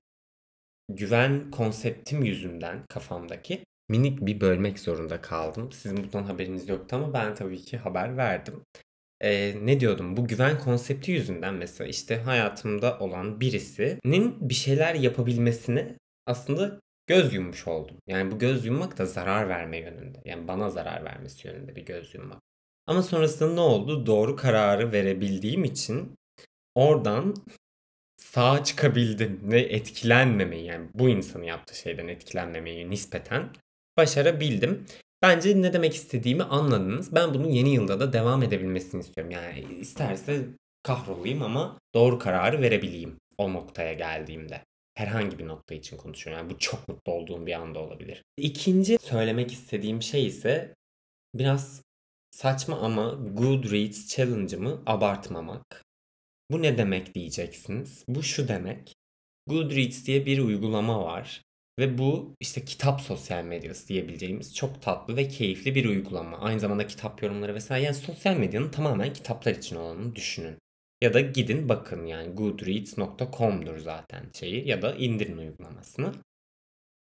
güven 0.90 1.52
konseptim 1.52 2.24
yüzünden 2.24 2.84
kafamdaki 2.90 3.66
minik 3.90 4.26
bir 4.26 4.42
bölmek 4.42 4.80
zorunda 4.80 5.22
kaldım. 5.22 5.72
Sizin 5.72 5.98
bundan 5.98 6.24
haberiniz 6.24 6.70
yoktu 6.70 6.96
ama 6.96 7.14
ben 7.14 7.36
tabii 7.36 7.62
ki 7.62 7.78
haber 7.78 8.18
verdim. 8.18 8.64
Ee, 9.22 9.56
ne 9.62 9.80
diyordum? 9.80 10.18
Bu 10.18 10.28
güven 10.28 10.60
konsepti 10.60 11.12
yüzünden 11.12 11.54
mesela 11.54 11.88
işte 11.88 12.18
hayatımda 12.18 13.00
olan 13.00 13.40
birisinin 13.42 14.50
bir 14.50 14.54
şeyler 14.54 14.96
yapabilmesine 14.96 15.98
aslında 16.26 16.80
göz 17.08 17.34
yummuş 17.34 17.68
oldum. 17.68 17.98
Yani 18.08 18.32
bu 18.32 18.40
göz 18.40 18.66
yummak 18.66 18.98
da 18.98 19.06
zarar 19.06 19.50
verme 19.50 19.78
yönünde. 19.78 20.22
Yani 20.26 20.48
bana 20.48 20.70
zarar 20.70 21.06
vermesi 21.06 21.48
yönünde 21.48 21.76
bir 21.76 21.86
göz 21.86 22.16
yummak. 22.16 22.42
Ama 22.88 23.04
sonrasında 23.04 23.54
ne 23.54 23.60
oldu? 23.60 24.06
Doğru 24.06 24.36
kararı 24.36 24.92
verebildiğim 24.92 25.64
için 25.64 26.16
oradan 26.76 27.36
sağa 28.18 28.64
çıkabildim 28.64 29.40
ve 29.52 29.62
etkilenmemeyi 29.62 30.66
yani 30.66 30.90
bu 30.94 31.10
insanın 31.10 31.44
yaptığı 31.44 31.76
şeyden 31.76 32.08
etkilenmemeyi 32.08 32.90
nispeten 32.90 33.50
başarabildim. 33.98 34.86
Bence 35.28 35.62
ne 35.62 35.74
demek 35.74 35.96
istediğimi 35.96 36.44
anladınız. 36.44 37.16
Ben 37.16 37.34
bunun 37.34 37.48
yeni 37.48 37.74
yılda 37.74 38.00
da 38.00 38.14
devam 38.14 38.44
edebilmesini 38.44 39.02
istiyorum. 39.02 39.32
Yani 39.32 39.66
isterse 39.80 40.46
kahrolayım 40.84 41.42
ama 41.42 41.80
doğru 41.94 42.20
kararı 42.20 42.62
verebileyim 42.62 43.18
o 43.38 43.54
noktaya 43.54 43.94
geldiğimde 43.94 44.62
herhangi 44.94 45.40
bir 45.40 45.48
nokta 45.48 45.76
için 45.76 45.98
konuşuyorum. 45.98 46.44
Yani 46.44 46.54
bu 46.54 46.60
çok 46.60 46.88
mutlu 46.88 47.12
olduğum 47.12 47.46
bir 47.46 47.54
anda 47.54 47.80
olabilir. 47.80 48.24
İkinci 48.38 48.98
söylemek 49.02 49.52
istediğim 49.52 50.02
şey 50.02 50.26
ise 50.28 50.76
biraz 51.34 51.82
saçma 52.32 52.80
ama 52.80 53.10
Goodreads 53.34 54.16
challenge'ımı 54.16 54.82
abartmamak. 54.86 55.86
Bu 56.52 56.62
ne 56.62 56.78
demek 56.78 57.16
diyeceksiniz? 57.16 58.04
Bu 58.08 58.24
şu 58.24 58.48
demek. 58.48 58.96
Goodreads 59.48 60.06
diye 60.06 60.26
bir 60.26 60.40
uygulama 60.40 61.04
var. 61.04 61.42
Ve 61.80 61.98
bu 61.98 62.36
işte 62.40 62.66
kitap 62.66 63.02
sosyal 63.02 63.44
medyası 63.44 63.88
diyebileceğimiz 63.88 64.56
çok 64.56 64.82
tatlı 64.82 65.16
ve 65.18 65.28
keyifli 65.28 65.76
bir 65.76 65.86
uygulama. 65.86 66.38
Aynı 66.40 66.60
zamanda 66.60 66.88
kitap 66.88 67.24
yorumları 67.24 67.56
vesaire. 67.56 67.86
Yani 67.86 67.96
sosyal 67.96 68.38
medyanın 68.38 68.70
tamamen 68.70 69.14
kitaplar 69.14 69.52
için 69.52 69.76
olanını 69.76 70.16
düşünün. 70.16 70.58
Ya 71.02 71.14
da 71.14 71.20
gidin 71.20 71.70
bakın 71.70 72.06
yani 72.06 72.34
goodreads.com'dur 72.34 73.78
zaten 73.78 74.26
şeyi 74.34 74.68
ya 74.68 74.82
da 74.82 74.96
indirin 74.96 75.38
uygulamasını. 75.38 76.12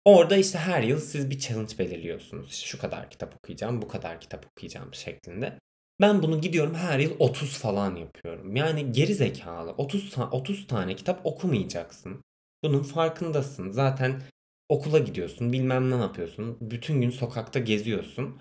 Orada 0.04 0.36
işte 0.36 0.58
her 0.58 0.82
yıl 0.82 1.00
siz 1.00 1.30
bir 1.30 1.38
challenge 1.38 1.78
belirliyorsunuz. 1.78 2.50
İşte 2.50 2.66
şu 2.66 2.78
kadar 2.78 3.10
kitap 3.10 3.36
okuyacağım, 3.36 3.82
bu 3.82 3.88
kadar 3.88 4.20
kitap 4.20 4.46
okuyacağım 4.46 4.94
şeklinde. 4.94 5.58
Ben 6.00 6.22
bunu 6.22 6.40
gidiyorum 6.40 6.74
her 6.74 6.98
yıl 6.98 7.12
30 7.18 7.58
falan 7.58 7.96
yapıyorum. 7.96 8.56
Yani 8.56 8.92
geri 8.92 9.14
zekalı. 9.14 9.70
30 9.70 10.18
30 10.18 10.66
tane 10.66 10.96
kitap 10.96 11.26
okumayacaksın. 11.26 12.22
Bunun 12.64 12.82
farkındasın. 12.82 13.70
Zaten 13.70 14.22
okula 14.68 14.98
gidiyorsun, 14.98 15.52
bilmem 15.52 15.90
ne 15.90 15.94
yapıyorsun. 15.94 16.58
Bütün 16.60 17.00
gün 17.00 17.10
sokakta 17.10 17.58
geziyorsun. 17.58 18.40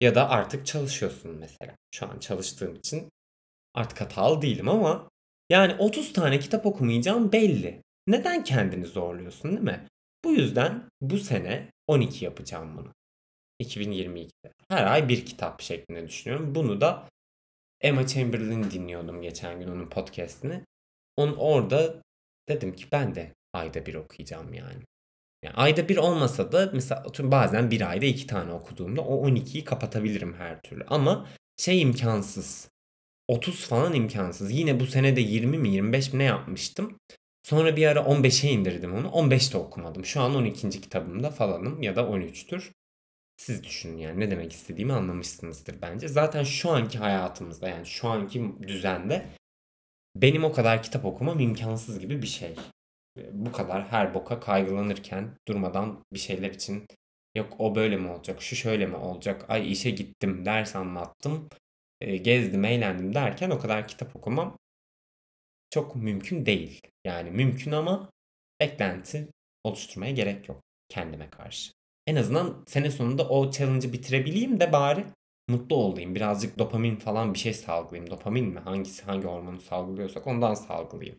Ya 0.00 0.14
da 0.14 0.30
artık 0.30 0.66
çalışıyorsun 0.66 1.30
mesela. 1.30 1.76
Şu 1.94 2.06
an 2.06 2.18
çalıştığım 2.18 2.74
için 2.74 3.10
artık 3.74 4.00
hatalı 4.00 4.42
değilim 4.42 4.68
ama 4.68 5.10
yani 5.50 5.74
30 5.78 6.12
tane 6.12 6.38
kitap 6.38 6.66
okumayacağım 6.66 7.32
belli. 7.32 7.82
Neden 8.06 8.44
kendini 8.44 8.86
zorluyorsun 8.86 9.50
değil 9.50 9.62
mi? 9.62 9.88
Bu 10.24 10.32
yüzden 10.32 10.88
bu 11.00 11.18
sene 11.18 11.70
12 11.86 12.24
yapacağım 12.24 12.76
bunu. 12.76 12.92
2022'de. 13.60 14.52
Her 14.68 14.86
ay 14.86 15.08
bir 15.08 15.26
kitap 15.26 15.60
şeklinde 15.62 16.08
düşünüyorum. 16.08 16.54
Bunu 16.54 16.80
da 16.80 17.08
Emma 17.80 18.06
Chamberlain 18.06 18.70
dinliyordum 18.70 19.22
geçen 19.22 19.60
gün 19.60 19.68
onun 19.68 19.88
podcastini. 19.88 20.64
Onun 21.16 21.36
orada 21.36 22.02
dedim 22.48 22.76
ki 22.76 22.86
ben 22.92 23.14
de 23.14 23.34
ayda 23.52 23.86
bir 23.86 23.94
okuyacağım 23.94 24.54
yani. 24.54 24.82
Yani 25.44 25.54
ayda 25.54 25.88
bir 25.88 25.96
olmasa 25.96 26.52
da 26.52 26.70
mesela 26.72 27.04
bazen 27.18 27.70
bir 27.70 27.90
ayda 27.90 28.06
iki 28.06 28.26
tane 28.26 28.52
okuduğumda 28.52 29.00
o 29.00 29.28
12'yi 29.28 29.64
kapatabilirim 29.64 30.34
her 30.34 30.62
türlü. 30.62 30.84
Ama 30.88 31.26
şey 31.56 31.82
imkansız. 31.82 32.68
30 33.28 33.66
falan 33.66 33.94
imkansız. 33.94 34.52
Yine 34.52 34.80
bu 34.80 34.86
sene 34.86 35.16
de 35.16 35.20
20 35.20 35.58
mi 35.58 35.68
25 35.68 36.12
mi 36.12 36.18
ne 36.18 36.24
yapmıştım. 36.24 36.98
Sonra 37.42 37.76
bir 37.76 37.86
ara 37.86 38.00
15'e 38.00 38.50
indirdim 38.50 38.94
onu. 38.94 39.06
15'te 39.06 39.58
okumadım. 39.58 40.04
Şu 40.04 40.20
an 40.20 40.34
12. 40.34 40.70
kitabımda 40.70 41.30
falanım 41.30 41.82
ya 41.82 41.96
da 41.96 42.00
13'tür. 42.00 42.70
Siz 43.36 43.64
düşünün 43.64 43.96
yani 43.96 44.20
ne 44.20 44.30
demek 44.30 44.52
istediğimi 44.52 44.92
anlamışsınızdır 44.92 45.82
bence. 45.82 46.08
Zaten 46.08 46.44
şu 46.44 46.70
anki 46.70 46.98
hayatımızda 46.98 47.68
yani 47.68 47.86
şu 47.86 48.08
anki 48.08 48.52
düzende 48.62 49.26
benim 50.16 50.44
o 50.44 50.52
kadar 50.52 50.82
kitap 50.82 51.04
okumam 51.04 51.40
imkansız 51.40 51.98
gibi 51.98 52.22
bir 52.22 52.26
şey. 52.26 52.54
Bu 53.16 53.52
kadar 53.52 53.88
her 53.88 54.14
boka 54.14 54.40
kaygılanırken 54.40 55.36
durmadan 55.48 56.04
bir 56.12 56.18
şeyler 56.18 56.50
için 56.50 56.86
yok 57.34 57.52
o 57.58 57.74
böyle 57.74 57.96
mi 57.96 58.10
olacak, 58.10 58.42
şu 58.42 58.56
şöyle 58.56 58.86
mi 58.86 58.96
olacak, 58.96 59.44
ay 59.48 59.72
işe 59.72 59.90
gittim, 59.90 60.44
ders 60.44 60.76
anlattım, 60.76 61.48
e, 62.00 62.16
gezdim, 62.16 62.64
eğlendim 62.64 63.14
derken 63.14 63.50
o 63.50 63.58
kadar 63.58 63.88
kitap 63.88 64.16
okumam 64.16 64.56
çok 65.70 65.96
mümkün 65.96 66.46
değil. 66.46 66.80
Yani 67.04 67.30
mümkün 67.30 67.72
ama 67.72 68.10
beklenti 68.60 69.28
oluşturmaya 69.64 70.12
gerek 70.12 70.48
yok 70.48 70.60
kendime 70.88 71.30
karşı. 71.30 71.72
En 72.06 72.16
azından 72.16 72.64
sene 72.66 72.90
sonunda 72.90 73.28
o 73.28 73.50
challenge'ı 73.50 73.92
bitirebileyim 73.92 74.60
de 74.60 74.72
bari 74.72 75.04
mutlu 75.48 75.76
olayım. 75.76 76.14
Birazcık 76.14 76.58
dopamin 76.58 76.96
falan 76.96 77.34
bir 77.34 77.38
şey 77.38 77.54
salgılayayım. 77.54 78.10
Dopamin 78.10 78.48
mi? 78.48 78.60
Hangisi 78.60 79.02
hangi 79.02 79.26
hormonu 79.26 79.60
salgılıyorsak 79.60 80.26
ondan 80.26 80.54
salgılayayım. 80.54 81.18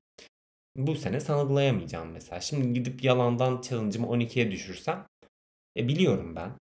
Bu 0.75 0.95
sene 0.95 1.19
salgılayamayacağım 1.19 2.11
mesela. 2.11 2.41
Şimdi 2.41 2.73
gidip 2.73 3.03
yalandan 3.03 3.61
challenge'ımı 3.61 4.07
12'ye 4.07 4.51
düşürsem 4.51 5.07
e 5.77 5.87
biliyorum 5.87 6.35
ben 6.35 6.57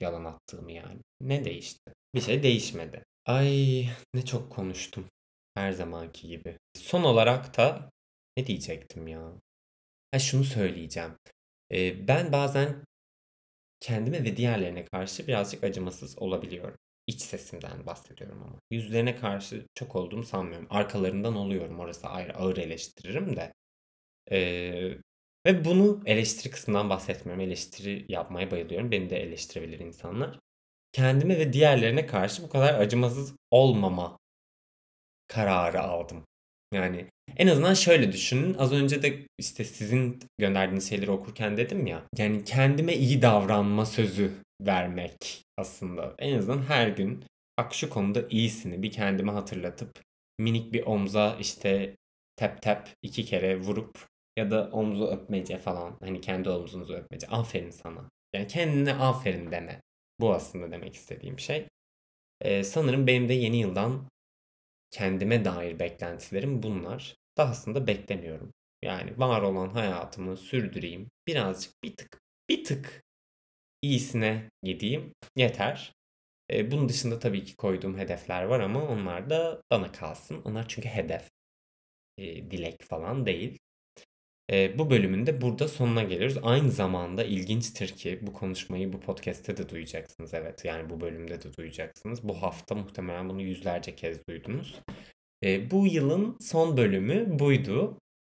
yalan 0.00 0.24
attığımı 0.24 0.72
yani. 0.72 1.00
Ne 1.20 1.44
değişti? 1.44 1.92
Bir 2.14 2.20
şey 2.20 2.42
değişmedi. 2.42 3.04
Ay 3.26 3.88
ne 4.14 4.24
çok 4.24 4.52
konuştum. 4.52 5.06
Her 5.54 5.72
zamanki 5.72 6.28
gibi. 6.28 6.58
Son 6.74 7.02
olarak 7.02 7.56
da 7.56 7.90
ne 8.36 8.46
diyecektim 8.46 9.08
ya? 9.08 9.32
Ha 10.10 10.18
şunu 10.18 10.44
söyleyeceğim. 10.44 11.16
Ee, 11.72 12.08
ben 12.08 12.32
bazen 12.32 12.84
kendime 13.80 14.24
ve 14.24 14.36
diğerlerine 14.36 14.84
karşı 14.84 15.26
birazcık 15.26 15.64
acımasız 15.64 16.18
olabiliyorum. 16.18 16.78
İç 17.06 17.20
sesimden 17.20 17.86
bahsediyorum 17.86 18.42
ama. 18.42 18.56
Yüzlerine 18.70 19.16
karşı 19.16 19.66
çok 19.74 19.96
olduğumu 19.96 20.24
sanmıyorum. 20.24 20.66
Arkalarından 20.70 21.36
oluyorum. 21.36 21.80
Orası 21.80 22.08
ayrı 22.08 22.36
ağır 22.36 22.56
eleştiririm 22.56 23.36
de. 23.36 23.52
Ee, 24.32 24.98
ve 25.46 25.64
bunu 25.64 26.02
eleştiri 26.06 26.52
kısmından 26.52 26.90
bahsetmiyorum. 26.90 27.40
Eleştiri 27.44 28.06
yapmaya 28.08 28.50
bayılıyorum. 28.50 28.90
Beni 28.90 29.10
de 29.10 29.16
eleştirebilir 29.22 29.78
insanlar. 29.78 30.38
Kendime 30.92 31.38
ve 31.38 31.52
diğerlerine 31.52 32.06
karşı 32.06 32.42
bu 32.42 32.48
kadar 32.48 32.74
acımasız 32.74 33.36
olmama 33.50 34.18
kararı 35.28 35.80
aldım. 35.80 36.26
Yani 36.72 37.10
en 37.36 37.46
azından 37.46 37.74
şöyle 37.74 38.12
düşünün. 38.12 38.54
Az 38.54 38.72
önce 38.72 39.02
de 39.02 39.26
işte 39.38 39.64
sizin 39.64 40.18
gönderdiğiniz 40.38 40.88
şeyleri 40.88 41.10
okurken 41.10 41.56
dedim 41.56 41.86
ya. 41.86 42.02
Yani 42.18 42.44
kendime 42.44 42.94
iyi 42.94 43.22
davranma 43.22 43.86
sözü 43.86 44.32
vermek 44.60 45.42
aslında. 45.58 46.14
En 46.18 46.38
azından 46.38 46.62
her 46.62 46.88
gün 46.88 47.24
bak 47.58 47.74
şu 47.74 47.90
konuda 47.90 48.24
iyisini 48.30 48.82
bir 48.82 48.92
kendime 48.92 49.32
hatırlatıp 49.32 50.00
minik 50.38 50.72
bir 50.72 50.86
omza 50.86 51.36
işte 51.40 51.96
tap 52.36 52.62
tap 52.62 52.88
iki 53.02 53.24
kere 53.24 53.60
vurup 53.60 54.06
ya 54.38 54.50
da 54.50 54.70
omzu 54.72 55.06
öpmece 55.06 55.58
falan. 55.58 55.96
Hani 56.00 56.20
kendi 56.20 56.50
omzunuzu 56.50 56.94
öpmece. 56.94 57.26
Aferin 57.26 57.70
sana. 57.70 58.10
Yani 58.34 58.46
kendine 58.46 58.94
aferin 58.94 59.50
deme. 59.50 59.80
Bu 60.20 60.34
aslında 60.34 60.70
demek 60.70 60.94
istediğim 60.94 61.38
şey. 61.38 61.66
Ee, 62.40 62.64
sanırım 62.64 63.06
benim 63.06 63.28
de 63.28 63.34
yeni 63.34 63.56
yıldan 63.56 64.08
kendime 64.92 65.46
dair 65.46 65.80
beklentilerim 65.80 66.64
bunlar. 66.64 67.16
Dahasında 67.38 67.88
beklemiyorum. 67.88 68.54
Yani 68.84 69.18
var 69.20 69.42
olan 69.42 69.70
hayatımı 69.70 70.38
sürdüreyim. 70.38 71.10
Birazcık 71.28 71.84
bir 71.84 71.96
tık 71.96 72.22
bir 72.50 72.64
tık 72.64 73.04
iyisine 73.82 74.50
gideyim. 74.64 75.14
Yeter. 75.36 75.94
E, 76.52 76.72
bunun 76.72 76.90
dışında 76.90 77.20
tabii 77.20 77.44
ki 77.44 77.56
koyduğum 77.56 77.98
hedefler 77.98 78.44
var 78.44 78.60
ama 78.60 78.88
onlar 78.88 79.30
da 79.30 79.62
bana 79.72 79.92
kalsın. 79.92 80.42
Onlar 80.44 80.68
çünkü 80.68 80.88
hedef. 80.88 81.30
E, 82.18 82.52
dilek 82.52 82.82
falan 82.82 83.26
değil. 83.26 83.58
E, 84.50 84.78
bu 84.78 84.90
bölümün 84.90 85.26
de 85.26 85.40
burada 85.40 85.68
sonuna 85.68 86.02
geliyoruz. 86.02 86.38
Aynı 86.42 86.70
zamanda 86.70 87.24
ilginçtir 87.24 87.88
ki 87.88 88.18
bu 88.22 88.32
konuşmayı 88.32 88.92
bu 88.92 89.00
podcast'te 89.00 89.56
de 89.56 89.68
duyacaksınız. 89.68 90.34
Evet 90.34 90.64
yani 90.64 90.90
bu 90.90 91.00
bölümde 91.00 91.42
de 91.42 91.56
duyacaksınız. 91.56 92.28
Bu 92.28 92.42
hafta 92.42 92.74
muhtemelen 92.74 93.28
bunu 93.28 93.42
yüzlerce 93.42 93.94
kez 93.94 94.26
duydunuz. 94.28 94.80
E, 95.44 95.70
bu 95.70 95.86
yılın 95.86 96.36
son 96.40 96.76
bölümü 96.76 97.38
buydu. 97.38 97.98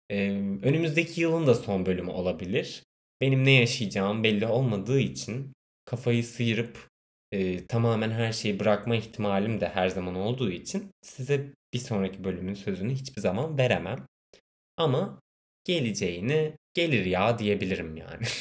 E, 0.09 0.29
önümüzdeki 0.61 1.21
yılın 1.21 1.47
da 1.47 1.55
son 1.55 1.85
bölümü 1.85 2.11
olabilir. 2.11 2.83
Benim 3.21 3.45
ne 3.45 3.51
yaşayacağım 3.51 4.23
belli 4.23 4.47
olmadığı 4.47 4.99
için 4.99 5.53
kafayı 5.85 6.23
sıyırıp 6.23 6.87
e, 7.31 7.67
tamamen 7.67 8.11
her 8.11 8.31
şeyi 8.31 8.59
bırakma 8.59 8.95
ihtimalim 8.95 9.61
de 9.61 9.69
her 9.69 9.89
zaman 9.89 10.15
olduğu 10.15 10.51
için 10.51 10.91
size 11.01 11.53
bir 11.73 11.79
sonraki 11.79 12.23
bölümün 12.23 12.53
sözünü 12.53 12.93
hiçbir 12.93 13.21
zaman 13.21 13.57
veremem. 13.57 14.07
Ama 14.77 15.22
geleceğini 15.63 16.53
gelir 16.73 17.05
ya 17.05 17.39
diyebilirim 17.39 17.97
yani. 17.97 18.25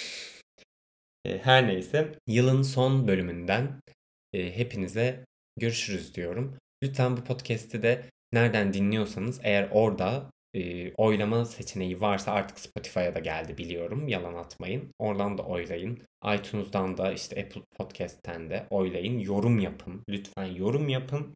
E, 1.24 1.38
her 1.38 1.66
neyse 1.66 2.12
yılın 2.26 2.62
son 2.62 3.08
bölümünden 3.08 3.80
e, 4.32 4.56
hepinize 4.56 5.24
görüşürüz 5.56 6.14
diyorum. 6.14 6.58
Lütfen 6.82 7.16
bu 7.16 7.24
podcast'i 7.24 7.82
de 7.82 8.02
nereden 8.32 8.72
dinliyorsanız 8.72 9.40
eğer 9.42 9.68
orada 9.72 10.30
e, 10.54 10.92
oylama 10.94 11.44
seçeneği 11.44 12.00
varsa 12.00 12.32
artık 12.32 12.60
Spotify'a 12.60 13.14
da 13.14 13.18
geldi 13.18 13.58
biliyorum. 13.58 14.08
Yalan 14.08 14.34
atmayın. 14.34 14.92
Oradan 14.98 15.38
da 15.38 15.42
oylayın. 15.42 15.98
iTunes'dan 16.34 16.96
da 16.96 17.12
işte 17.12 17.42
Apple 17.42 17.62
Podcast'ten 17.76 18.50
de 18.50 18.66
oylayın. 18.70 19.18
Yorum 19.18 19.58
yapın. 19.58 20.04
Lütfen 20.08 20.46
yorum 20.46 20.88
yapın. 20.88 21.34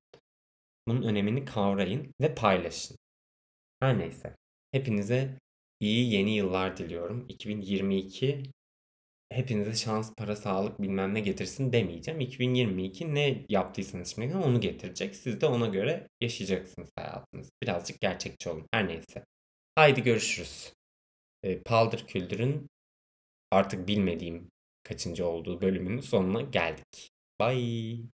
Bunun 0.89 1.03
önemini 1.03 1.45
kavrayın 1.45 2.15
ve 2.21 2.35
paylaşın. 2.35 2.97
Her 3.81 3.99
neyse. 3.99 4.37
Hepinize 4.73 5.39
iyi 5.81 6.13
yeni 6.13 6.35
yıllar 6.37 6.77
diliyorum. 6.77 7.27
2022 7.29 8.43
hepinize 9.31 9.75
şans, 9.75 10.15
para, 10.15 10.37
sağlık 10.37 10.83
bilmem 10.83 11.15
ne 11.15 11.21
getirsin 11.21 11.73
demeyeceğim. 11.73 12.21
2022 12.21 13.15
ne 13.15 13.45
yaptıysanız 13.49 14.15
şimdi 14.15 14.37
onu 14.37 14.61
getirecek. 14.61 15.17
Siz 15.17 15.41
de 15.41 15.47
ona 15.47 15.67
göre 15.67 16.09
yaşayacaksınız 16.21 16.91
hayatınızı. 16.97 17.51
Birazcık 17.63 18.01
gerçekçi 18.01 18.51
olun. 18.51 18.67
Her 18.73 18.89
neyse. 18.89 19.25
Haydi 19.75 20.03
görüşürüz. 20.03 20.73
E, 21.43 21.63
Paldır 21.63 22.07
Küldür'ün 22.07 22.69
artık 23.51 23.89
bilmediğim 23.89 24.51
kaçıncı 24.83 25.27
olduğu 25.27 25.61
bölümünün 25.61 26.01
sonuna 26.01 26.41
geldik. 26.41 27.11
Bye. 27.41 28.16